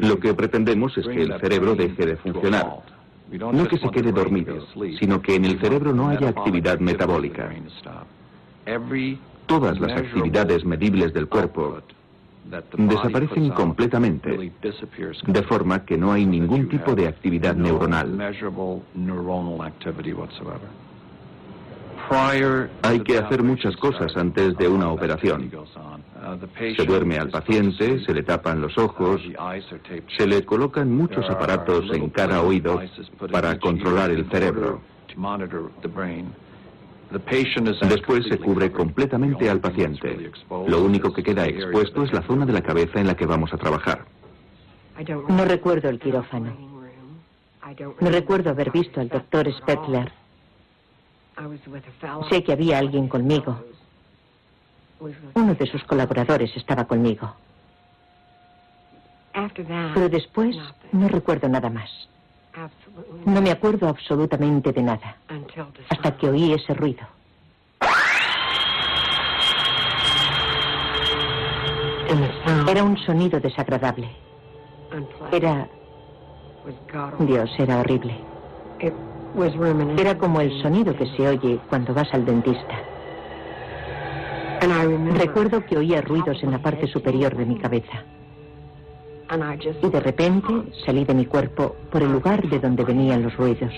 [0.00, 2.66] Lo que pretendemos es que el cerebro deje de funcionar.
[3.30, 4.66] No que se quede dormido,
[4.98, 7.50] sino que en el cerebro no haya actividad metabólica.
[9.46, 11.82] Todas las actividades medibles del cuerpo
[12.76, 14.52] desaparecen completamente,
[15.26, 18.16] de forma que no hay ningún tipo de actividad neuronal.
[22.82, 25.50] Hay que hacer muchas cosas antes de una operación.
[26.76, 29.20] Se duerme al paciente, se le tapan los ojos,
[30.16, 32.80] se le colocan muchos aparatos en cada oído
[33.30, 34.80] para controlar el cerebro.
[37.10, 40.30] Después se cubre completamente al paciente.
[40.66, 43.52] Lo único que queda expuesto es la zona de la cabeza en la que vamos
[43.52, 44.04] a trabajar.
[45.28, 46.56] No recuerdo el quirófano.
[48.00, 50.12] No recuerdo haber visto al doctor Spettler.
[52.30, 53.62] Sé que había alguien conmigo.
[55.34, 57.34] Uno de sus colaboradores estaba conmigo.
[59.94, 60.56] Pero después
[60.92, 61.90] no recuerdo nada más.
[63.24, 65.16] No me acuerdo absolutamente de nada,
[65.90, 67.06] hasta que oí ese ruido.
[72.68, 74.08] Era un sonido desagradable.
[75.32, 75.68] Era...
[77.20, 78.16] Dios, era horrible.
[79.98, 82.80] Era como el sonido que se oye cuando vas al dentista.
[85.14, 88.02] Recuerdo que oía ruidos en la parte superior de mi cabeza.
[89.82, 90.48] Y de repente
[90.84, 93.72] salí de mi cuerpo por el lugar de donde venían los ruidos.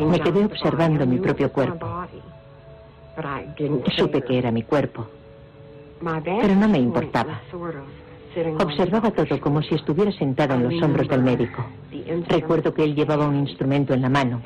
[0.00, 1.86] Me quedé observando mi propio cuerpo.
[3.96, 5.06] Supe que era mi cuerpo,
[6.24, 7.40] pero no me importaba.
[8.58, 11.64] Observaba todo como si estuviera sentado en los hombros del médico.
[12.28, 14.40] Recuerdo que él llevaba un instrumento en la mano,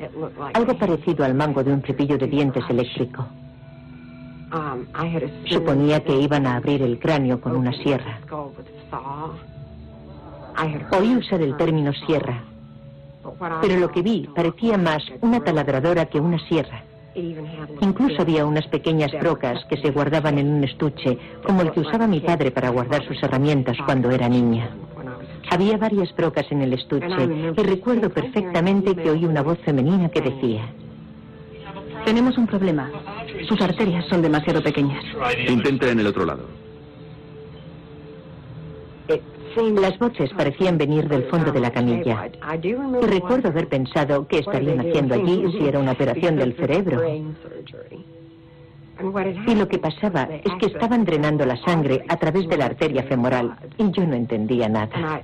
[0.53, 3.25] algo parecido al mango de un cepillo de dientes eléctrico.
[4.49, 4.85] Um,
[5.49, 8.19] Suponía que iban a abrir el cráneo con una sierra.
[10.97, 12.43] Oí usar el término sierra,
[13.61, 16.83] pero lo que vi parecía más una taladradora que una sierra.
[17.81, 22.07] Incluso había unas pequeñas brocas que se guardaban en un estuche, como el que usaba
[22.07, 24.69] mi padre para guardar sus herramientas cuando era niña.
[25.49, 27.07] Había varias brocas en el estuche
[27.57, 30.69] y recuerdo perfectamente que oí una voz femenina que decía,
[32.05, 32.89] Tenemos un problema.
[33.45, 35.03] Sus arterias son demasiado pequeñas.
[35.47, 36.45] Intenta en el otro lado.
[39.57, 42.29] Las voces parecían venir del fondo de la camilla.
[42.63, 47.01] Y recuerdo haber pensado qué estarían haciendo allí si era una operación del cerebro.
[49.47, 53.03] Y lo que pasaba es que estaban drenando la sangre a través de la arteria
[53.03, 55.21] femoral y yo no entendía nada.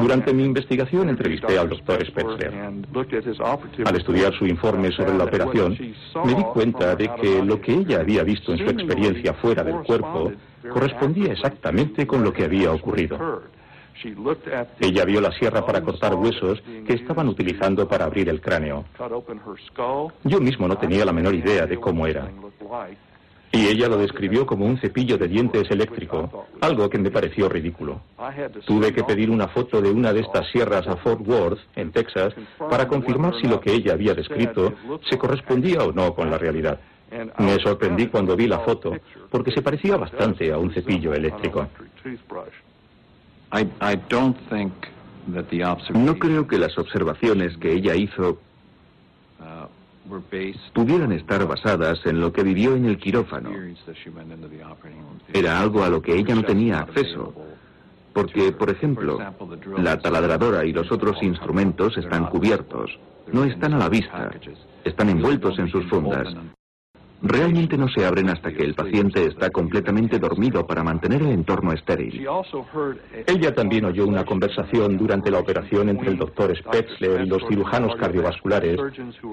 [0.00, 2.52] Durante mi investigación entrevisté al doctor Spetzler.
[3.84, 5.76] Al estudiar su informe sobre la operación,
[6.24, 9.76] me di cuenta de que lo que ella había visto en su experiencia fuera del
[9.76, 10.32] cuerpo
[10.68, 13.42] correspondía exactamente con lo que había ocurrido.
[14.80, 18.84] Ella vio la sierra para cortar huesos que estaban utilizando para abrir el cráneo.
[20.24, 22.30] Yo mismo no tenía la menor idea de cómo era.
[23.52, 28.00] Y ella lo describió como un cepillo de dientes eléctrico, algo que me pareció ridículo.
[28.64, 32.32] Tuve que pedir una foto de una de estas sierras a Fort Worth, en Texas,
[32.58, 34.72] para confirmar si lo que ella había descrito
[35.08, 36.78] se correspondía o no con la realidad.
[37.38, 38.96] Me sorprendí cuando vi la foto,
[39.30, 41.66] porque se parecía bastante a un cepillo eléctrico.
[45.92, 48.38] No creo que las observaciones que ella hizo
[50.72, 53.50] pudieran estar basadas en lo que vivió en el quirófano.
[55.32, 57.34] Era algo a lo que ella no tenía acceso.
[58.12, 59.18] Porque, por ejemplo,
[59.78, 62.98] la taladradora y los otros instrumentos están cubiertos,
[63.32, 64.30] no están a la vista,
[64.84, 66.34] están envueltos en sus fundas.
[67.22, 71.72] Realmente no se abren hasta que el paciente está completamente dormido para mantener el entorno
[71.72, 72.26] estéril.
[73.26, 77.94] Ella también oyó una conversación durante la operación entre el doctor Spetzler y los cirujanos
[77.96, 78.78] cardiovasculares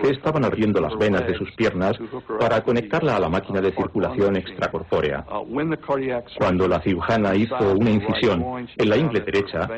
[0.02, 1.98] que estaban abriendo las venas de sus piernas
[2.40, 5.26] para conectarla a la máquina de circulación extracorpórea.
[6.38, 9.70] Cuando la cirujana hizo una incisión en la ingle derecha,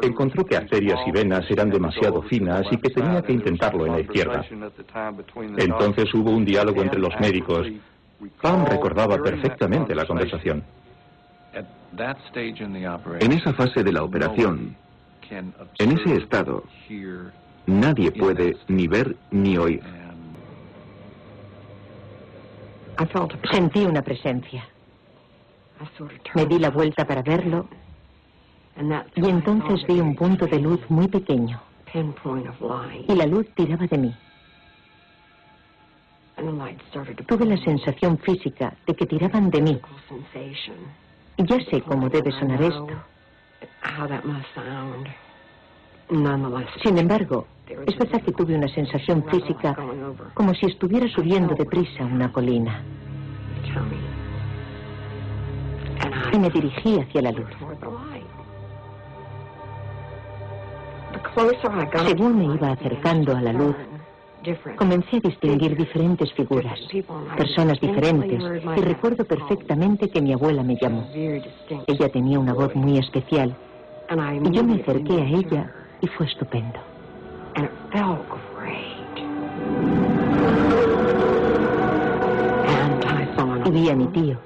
[0.00, 4.00] encontró que arterias y venas eran demasiado finas y que tenía que intentarlo en la
[4.00, 4.46] izquierda.
[5.58, 7.49] Entonces hubo un diálogo entre los médicos
[8.42, 10.62] Pam recordaba perfectamente la conversación.
[13.20, 14.76] En esa fase de la operación,
[15.78, 16.64] en ese estado,
[17.66, 19.82] nadie puede ni ver ni oír.
[23.50, 24.64] Sentí una presencia.
[26.34, 27.66] Me di la vuelta para verlo
[29.16, 31.60] y entonces vi un punto de luz muy pequeño.
[33.08, 34.14] Y la luz tiraba de mí.
[37.26, 39.80] Tuve la sensación física de que tiraban de mí.
[41.38, 42.88] Ya sé cómo debe sonar esto.
[46.82, 47.46] Sin embargo,
[47.86, 49.76] es verdad que tuve una sensación física
[50.34, 52.82] como si estuviera subiendo deprisa una colina.
[56.32, 57.48] Y me dirigí hacia la luz.
[62.06, 63.76] Según me iba acercando a la luz,
[64.76, 66.80] Comencé a distinguir diferentes figuras,
[67.36, 68.42] personas diferentes,
[68.76, 71.06] y recuerdo perfectamente que mi abuela me llamó.
[71.86, 73.54] Ella tenía una voz muy especial,
[74.42, 76.78] y yo me acerqué a ella y fue estupendo.
[83.66, 84.38] Y vi a mi tío,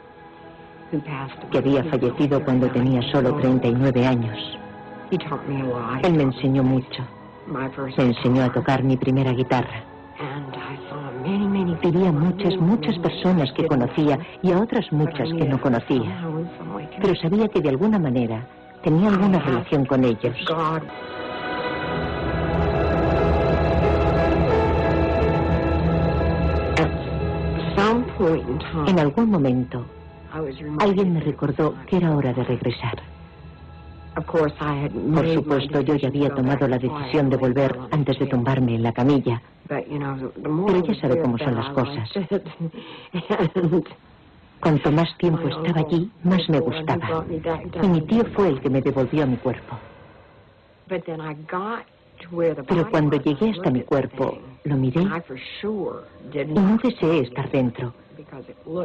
[1.53, 4.59] que había fallecido cuando tenía solo 39 años.
[6.03, 7.05] Él me enseñó mucho.
[7.47, 9.85] Me enseñó a tocar mi primera guitarra.
[11.23, 16.25] Vi a muchas, muchas personas que conocía y a otras muchas que no conocía.
[17.01, 18.47] Pero sabía que de alguna manera
[18.83, 20.37] tenía alguna relación con ellos.
[28.87, 29.85] En algún momento,
[30.79, 33.14] alguien me recordó que era hora de regresar.
[34.15, 38.93] Por supuesto, yo ya había tomado la decisión de volver antes de tumbarme en la
[38.93, 39.43] camilla.
[39.69, 42.11] Pero ya sabe cómo son las cosas.
[44.61, 47.25] Cuanto más tiempo estaba allí, más me gustaba.
[47.83, 49.77] Y mi tío fue el que me devolvió a mi cuerpo.
[52.69, 57.93] Pero cuando llegué hasta mi cuerpo, lo miré y no deseé estar dentro,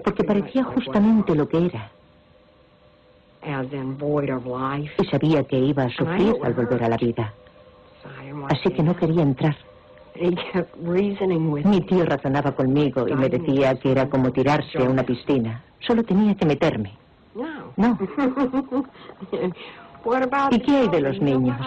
[0.03, 1.91] porque parecía justamente lo que era
[4.97, 7.33] y sabía que iba a sufrir al volver a la vida.
[8.49, 9.55] Así que no quería entrar.
[10.15, 15.63] Mi tío razonaba conmigo y me decía que era como tirarse a una piscina.
[15.79, 16.93] Solo tenía que meterme.
[17.77, 17.97] No.
[20.51, 21.57] ¿Y qué hay de los niños?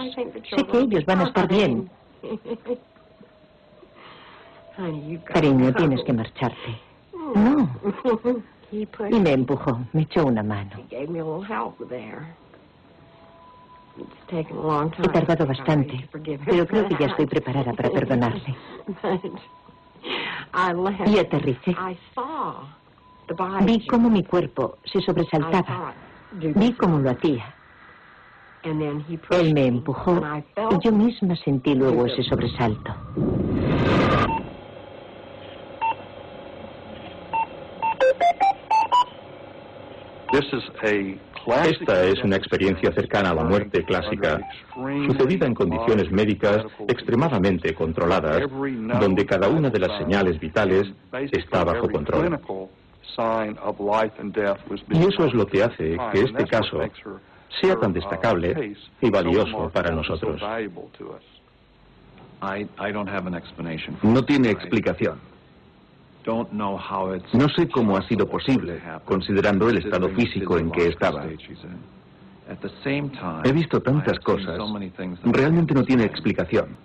[0.55, 1.89] Sé que ellos van a estar bien.
[5.25, 6.79] Cariño, tienes que marcharte.
[7.35, 7.69] No.
[8.73, 10.71] Y me empujó, me echó una mano.
[14.31, 18.55] He tardado bastante, pero creo que ya estoy preparada para perdonarle.
[21.05, 21.75] Y aterricé.
[23.61, 25.93] Vi cómo mi cuerpo se sobresaltaba.
[26.31, 27.53] Vi cómo lo hacía.
[28.63, 30.19] Él me empujó
[30.71, 32.95] y yo misma sentí luego ese sobresalto.
[40.33, 44.39] Esta es una experiencia cercana a la muerte clásica,
[45.07, 48.41] sucedida en condiciones médicas extremadamente controladas,
[48.99, 50.91] donde cada una de las señales vitales
[51.31, 52.39] está bajo control.
[54.89, 56.79] Y eso es lo que hace que este caso
[57.61, 60.41] sea tan destacable y valioso para nosotros.
[64.01, 65.32] No tiene explicación.
[66.25, 71.25] No sé cómo ha sido posible, considerando el estado físico en que estaba.
[73.43, 74.57] He visto tantas cosas.
[75.23, 76.77] Realmente no tiene explicación.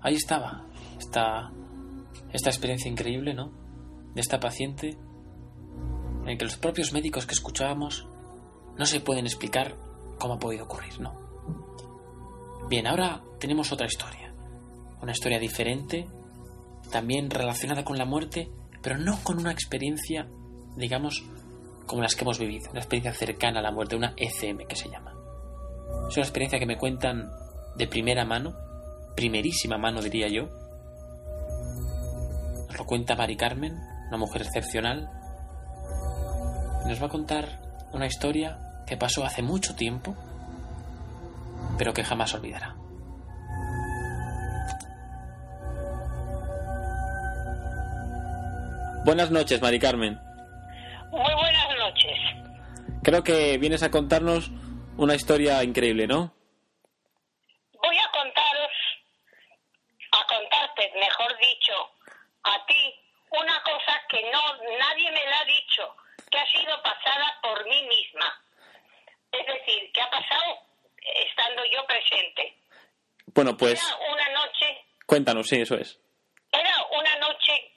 [0.00, 0.64] Ahí estaba,
[1.00, 1.50] esta,
[2.32, 3.50] esta experiencia increíble, ¿no?
[4.14, 4.96] De esta paciente,
[6.26, 8.06] en que los propios médicos que escuchábamos
[8.78, 9.74] no se pueden explicar
[10.20, 11.25] cómo ha podido ocurrir, ¿no?
[12.68, 14.32] Bien, ahora tenemos otra historia.
[15.00, 16.08] Una historia diferente,
[16.90, 18.50] también relacionada con la muerte,
[18.82, 20.26] pero no con una experiencia,
[20.76, 21.22] digamos,
[21.86, 22.70] como las que hemos vivido.
[22.72, 25.14] Una experiencia cercana a la muerte, una ECM que se llama.
[26.08, 27.30] Es una experiencia que me cuentan
[27.76, 28.56] de primera mano,
[29.14, 30.48] primerísima mano diría yo.
[32.66, 35.08] Nos lo cuenta Mari Carmen, una mujer excepcional.
[36.84, 37.60] Nos va a contar
[37.92, 38.58] una historia
[38.88, 40.16] que pasó hace mucho tiempo
[41.78, 42.76] pero que jamás olvidará.
[49.04, 50.18] Buenas noches, Mari Carmen.
[51.12, 52.18] Muy buenas noches.
[53.04, 54.50] Creo que vienes a contarnos
[54.96, 56.34] una historia increíble, ¿no?
[57.80, 58.72] Voy a contaros,
[60.10, 61.72] a contarte, mejor dicho,
[62.42, 62.94] a ti
[63.30, 64.40] una cosa que no
[64.78, 65.94] nadie me la ha dicho,
[66.28, 68.42] que ha sido pasada por mí misma.
[69.30, 70.65] Es decir, que ha pasado
[71.70, 72.56] yo presente.
[73.26, 73.82] Bueno, pues...
[73.82, 74.84] Era una noche...
[75.06, 75.98] Cuéntanos, sí, eso es.
[76.52, 77.72] Era una noche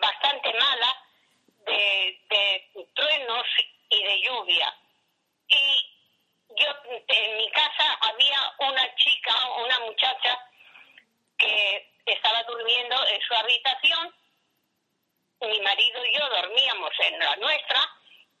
[0.00, 0.94] bastante mala
[1.66, 3.46] de, de truenos
[3.88, 4.74] y de lluvia.
[5.48, 5.98] Y
[6.50, 6.66] yo
[7.06, 9.32] en mi casa había una chica,
[9.64, 10.38] una muchacha
[11.36, 14.14] que estaba durmiendo en su habitación.
[15.40, 17.80] Mi marido y yo dormíamos en la nuestra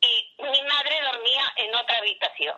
[0.00, 2.56] y mi madre dormía en otra habitación.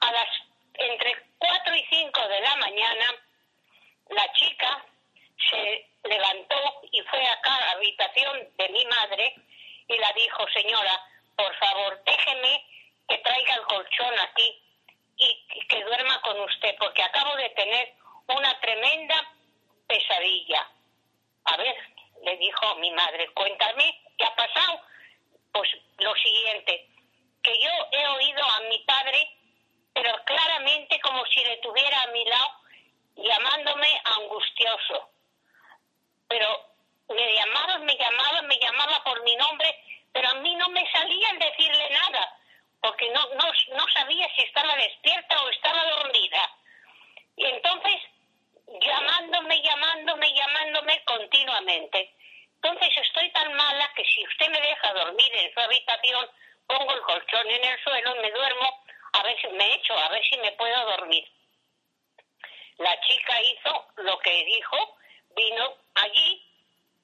[0.00, 0.28] A las
[0.74, 1.14] entre
[1.44, 3.06] 4 y 5 de la mañana,
[4.08, 4.86] la chica
[5.50, 9.34] se levantó y fue a la habitación de mi madre
[9.88, 11.00] y la dijo, señora,
[11.36, 12.64] por favor, déjeme
[13.08, 14.62] que traiga el colchón aquí
[15.16, 17.94] y que duerma con usted, porque acabo de tener
[18.28, 19.14] una tremenda
[19.86, 20.66] pesadilla.
[21.44, 21.76] A ver,
[22.22, 24.80] le dijo mi madre, cuéntame, ¿qué ha pasado?
[25.52, 25.68] Pues
[25.98, 26.88] lo siguiente,
[27.42, 29.43] que yo he oído a mi padre
[29.94, 32.50] pero claramente como si le tuviera a mi lado,
[33.16, 35.08] llamándome angustioso.
[36.28, 36.74] Pero
[37.08, 39.72] me llamaba, me llamaba, me llamaba por mi nombre,
[40.12, 42.36] pero a mí no me salía el decirle nada,
[42.82, 46.50] porque no, no, no sabía si estaba despierta o estaba dormida.
[47.36, 48.00] Y entonces,
[48.80, 52.14] llamándome, llamándome, llamándome continuamente.
[52.56, 56.30] Entonces estoy tan mala que si usted me deja dormir en su habitación,
[56.66, 58.83] pongo el colchón en el suelo y me duermo
[59.24, 61.26] ver si me echo, a ver si me puedo dormir.
[62.78, 64.96] La chica hizo lo que dijo,
[65.34, 66.42] vino allí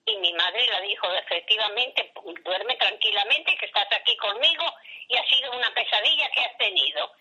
[0.06, 2.12] y mi madre la dijo efectivamente,
[2.44, 4.64] duerme tranquilamente, que estás aquí conmigo
[5.08, 7.12] y ha sido una pesadilla que has tenido.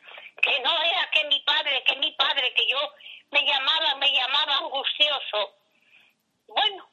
[0.42, 2.94] Que no era que mi padre, que mi padre, que yo
[3.32, 5.56] me llamaba, me llamaba angustioso.
[6.48, 6.90] Bueno,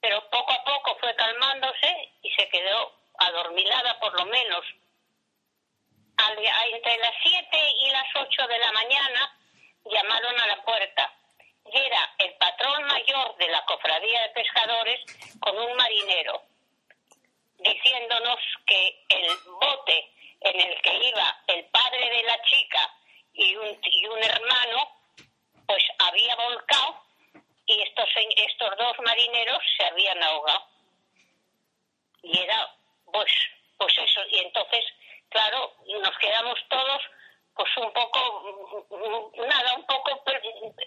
[0.00, 4.64] pero poco a poco fue calmándose y se quedó adormilada por lo menos
[6.72, 9.38] entre las 7 y las 8 de la mañana
[9.84, 11.12] llamaron a la puerta
[11.72, 15.00] y era el patrón mayor de la cofradía de pescadores
[15.40, 16.42] con un marinero
[17.58, 19.28] diciéndonos que el
[19.60, 20.10] bote
[20.40, 22.90] en el que iba el padre de la chica
[23.32, 24.90] y un, y un hermano
[25.66, 27.06] pues había volcado
[27.66, 30.66] y estos, estos dos marineros se habían ahogado.
[32.22, 32.72] Y era,
[33.12, 33.30] pues,
[33.76, 34.20] pues eso.
[34.30, 34.84] Y entonces,
[35.28, 37.02] claro, nos quedamos todos,
[37.54, 40.22] pues un poco, nada, un poco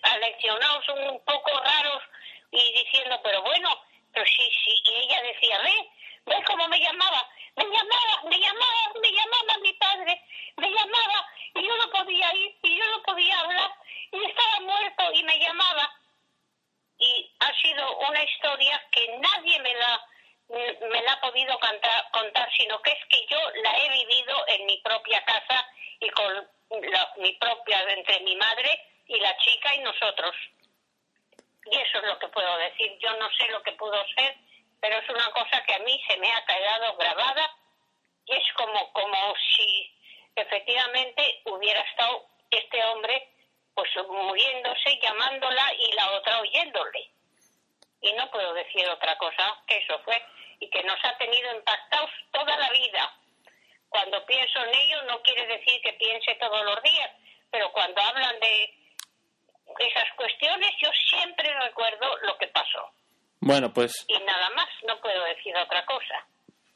[0.03, 2.03] aleccionados, un poco raros
[2.51, 3.69] y diciendo, pero bueno,
[4.13, 4.73] pero sí, sí.
[4.85, 5.89] Y ella decía, ve,
[6.25, 10.21] ve cómo me llamaba, me llamaba, me llamaba, me llamaba mi padre,
[10.57, 13.71] me llamaba y yo no podía ir y yo no podía hablar
[14.11, 15.91] y estaba muerto y me llamaba.
[16.97, 20.05] Y ha sido una historia que nadie me la,
[20.49, 24.77] me la ha podido contar, sino que es que yo la he vivido en mi
[24.79, 25.67] propia casa
[25.99, 26.49] y con
[27.17, 28.69] mi propia, entre mi madre
[29.07, 30.35] y la chica y nosotros.
[31.65, 32.97] Y eso es lo que puedo decir.
[32.99, 34.35] Yo no sé lo que pudo ser,
[34.79, 37.55] pero es una cosa que a mí se me ha quedado grabada
[38.25, 39.95] y es como, como si
[40.35, 43.29] efectivamente hubiera estado este hombre
[43.75, 47.11] pues muriéndose, llamándola y la otra oyéndole.
[48.01, 50.21] Y no puedo decir otra cosa que eso fue
[50.59, 53.11] y que nos ha tenido impactados toda la vida.
[53.89, 57.11] Cuando pienso en ello no quiere decir que piense todos los días,
[57.51, 58.73] pero cuando hablan de
[59.79, 62.91] esas cuestiones yo siempre recuerdo lo que pasó.
[63.41, 64.05] Bueno, pues...
[64.07, 66.27] Y nada más, no puedo decir otra cosa.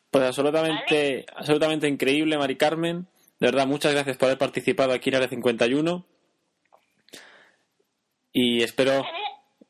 [0.10, 3.08] Pues absolutamente, absolutamente increíble, Mari Carmen.
[3.40, 6.06] De verdad, muchas gracias por haber participado aquí en Área 51.
[8.32, 9.04] Y espero.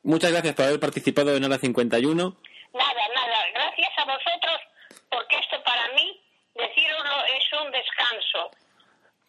[0.02, 2.36] Muchas gracias por haber participado en Área 51.
[2.74, 3.38] Nada, nada.
[3.54, 4.60] Gracias a vosotros,
[5.10, 6.22] porque esto para mí,
[6.54, 7.72] deciroslo, es un
[8.14, 8.50] descanso.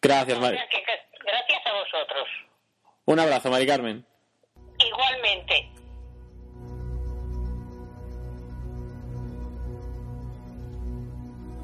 [0.02, 0.58] Gracias, Mari.
[0.58, 2.28] Gracias a vosotros.
[3.06, 4.06] Un abrazo, Mari Carmen.
[4.80, 5.72] Igualmente.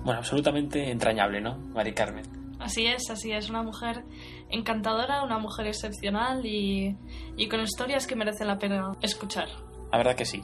[0.04, 2.24] Bueno, absolutamente entrañable, ¿no, Mari Carmen?
[2.60, 3.50] Así es, así es.
[3.50, 4.04] Una mujer
[4.50, 6.96] encantadora, una mujer excepcional y,
[7.50, 9.48] con historias que merecen la pena escuchar.
[9.92, 10.44] La verdad que sí.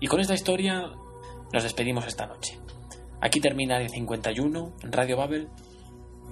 [0.00, 0.90] Y con esta historia
[1.52, 2.58] nos despedimos esta noche.
[3.20, 5.48] Aquí termina el 51 en Radio Babel.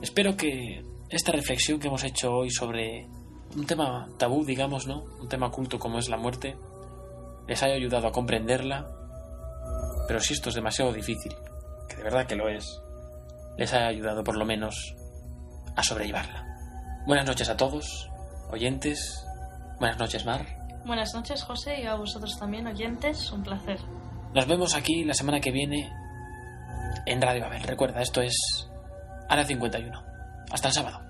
[0.03, 3.07] Espero que esta reflexión que hemos hecho hoy sobre
[3.57, 5.03] un tema tabú, digamos, ¿no?
[5.21, 6.57] Un tema oculto como es la muerte,
[7.47, 8.87] les haya ayudado a comprenderla.
[10.07, 11.35] Pero si esto es demasiado difícil,
[11.89, 12.81] que de verdad que lo es,
[13.59, 14.95] les haya ayudado por lo menos
[15.77, 16.47] a sobrellevarla.
[17.07, 18.11] Buenas noches a todos,
[18.51, 19.27] oyentes.
[19.79, 20.47] Buenas noches, Mar.
[20.87, 23.31] Buenas noches, José, y a vosotros también, oyentes.
[23.33, 23.79] Un placer.
[24.35, 25.93] Nos vemos aquí la semana que viene
[27.07, 27.63] en Radio Babel.
[27.63, 28.70] Recuerda, esto es
[29.31, 30.05] Área 51.
[30.51, 31.10] Hasta el sábado.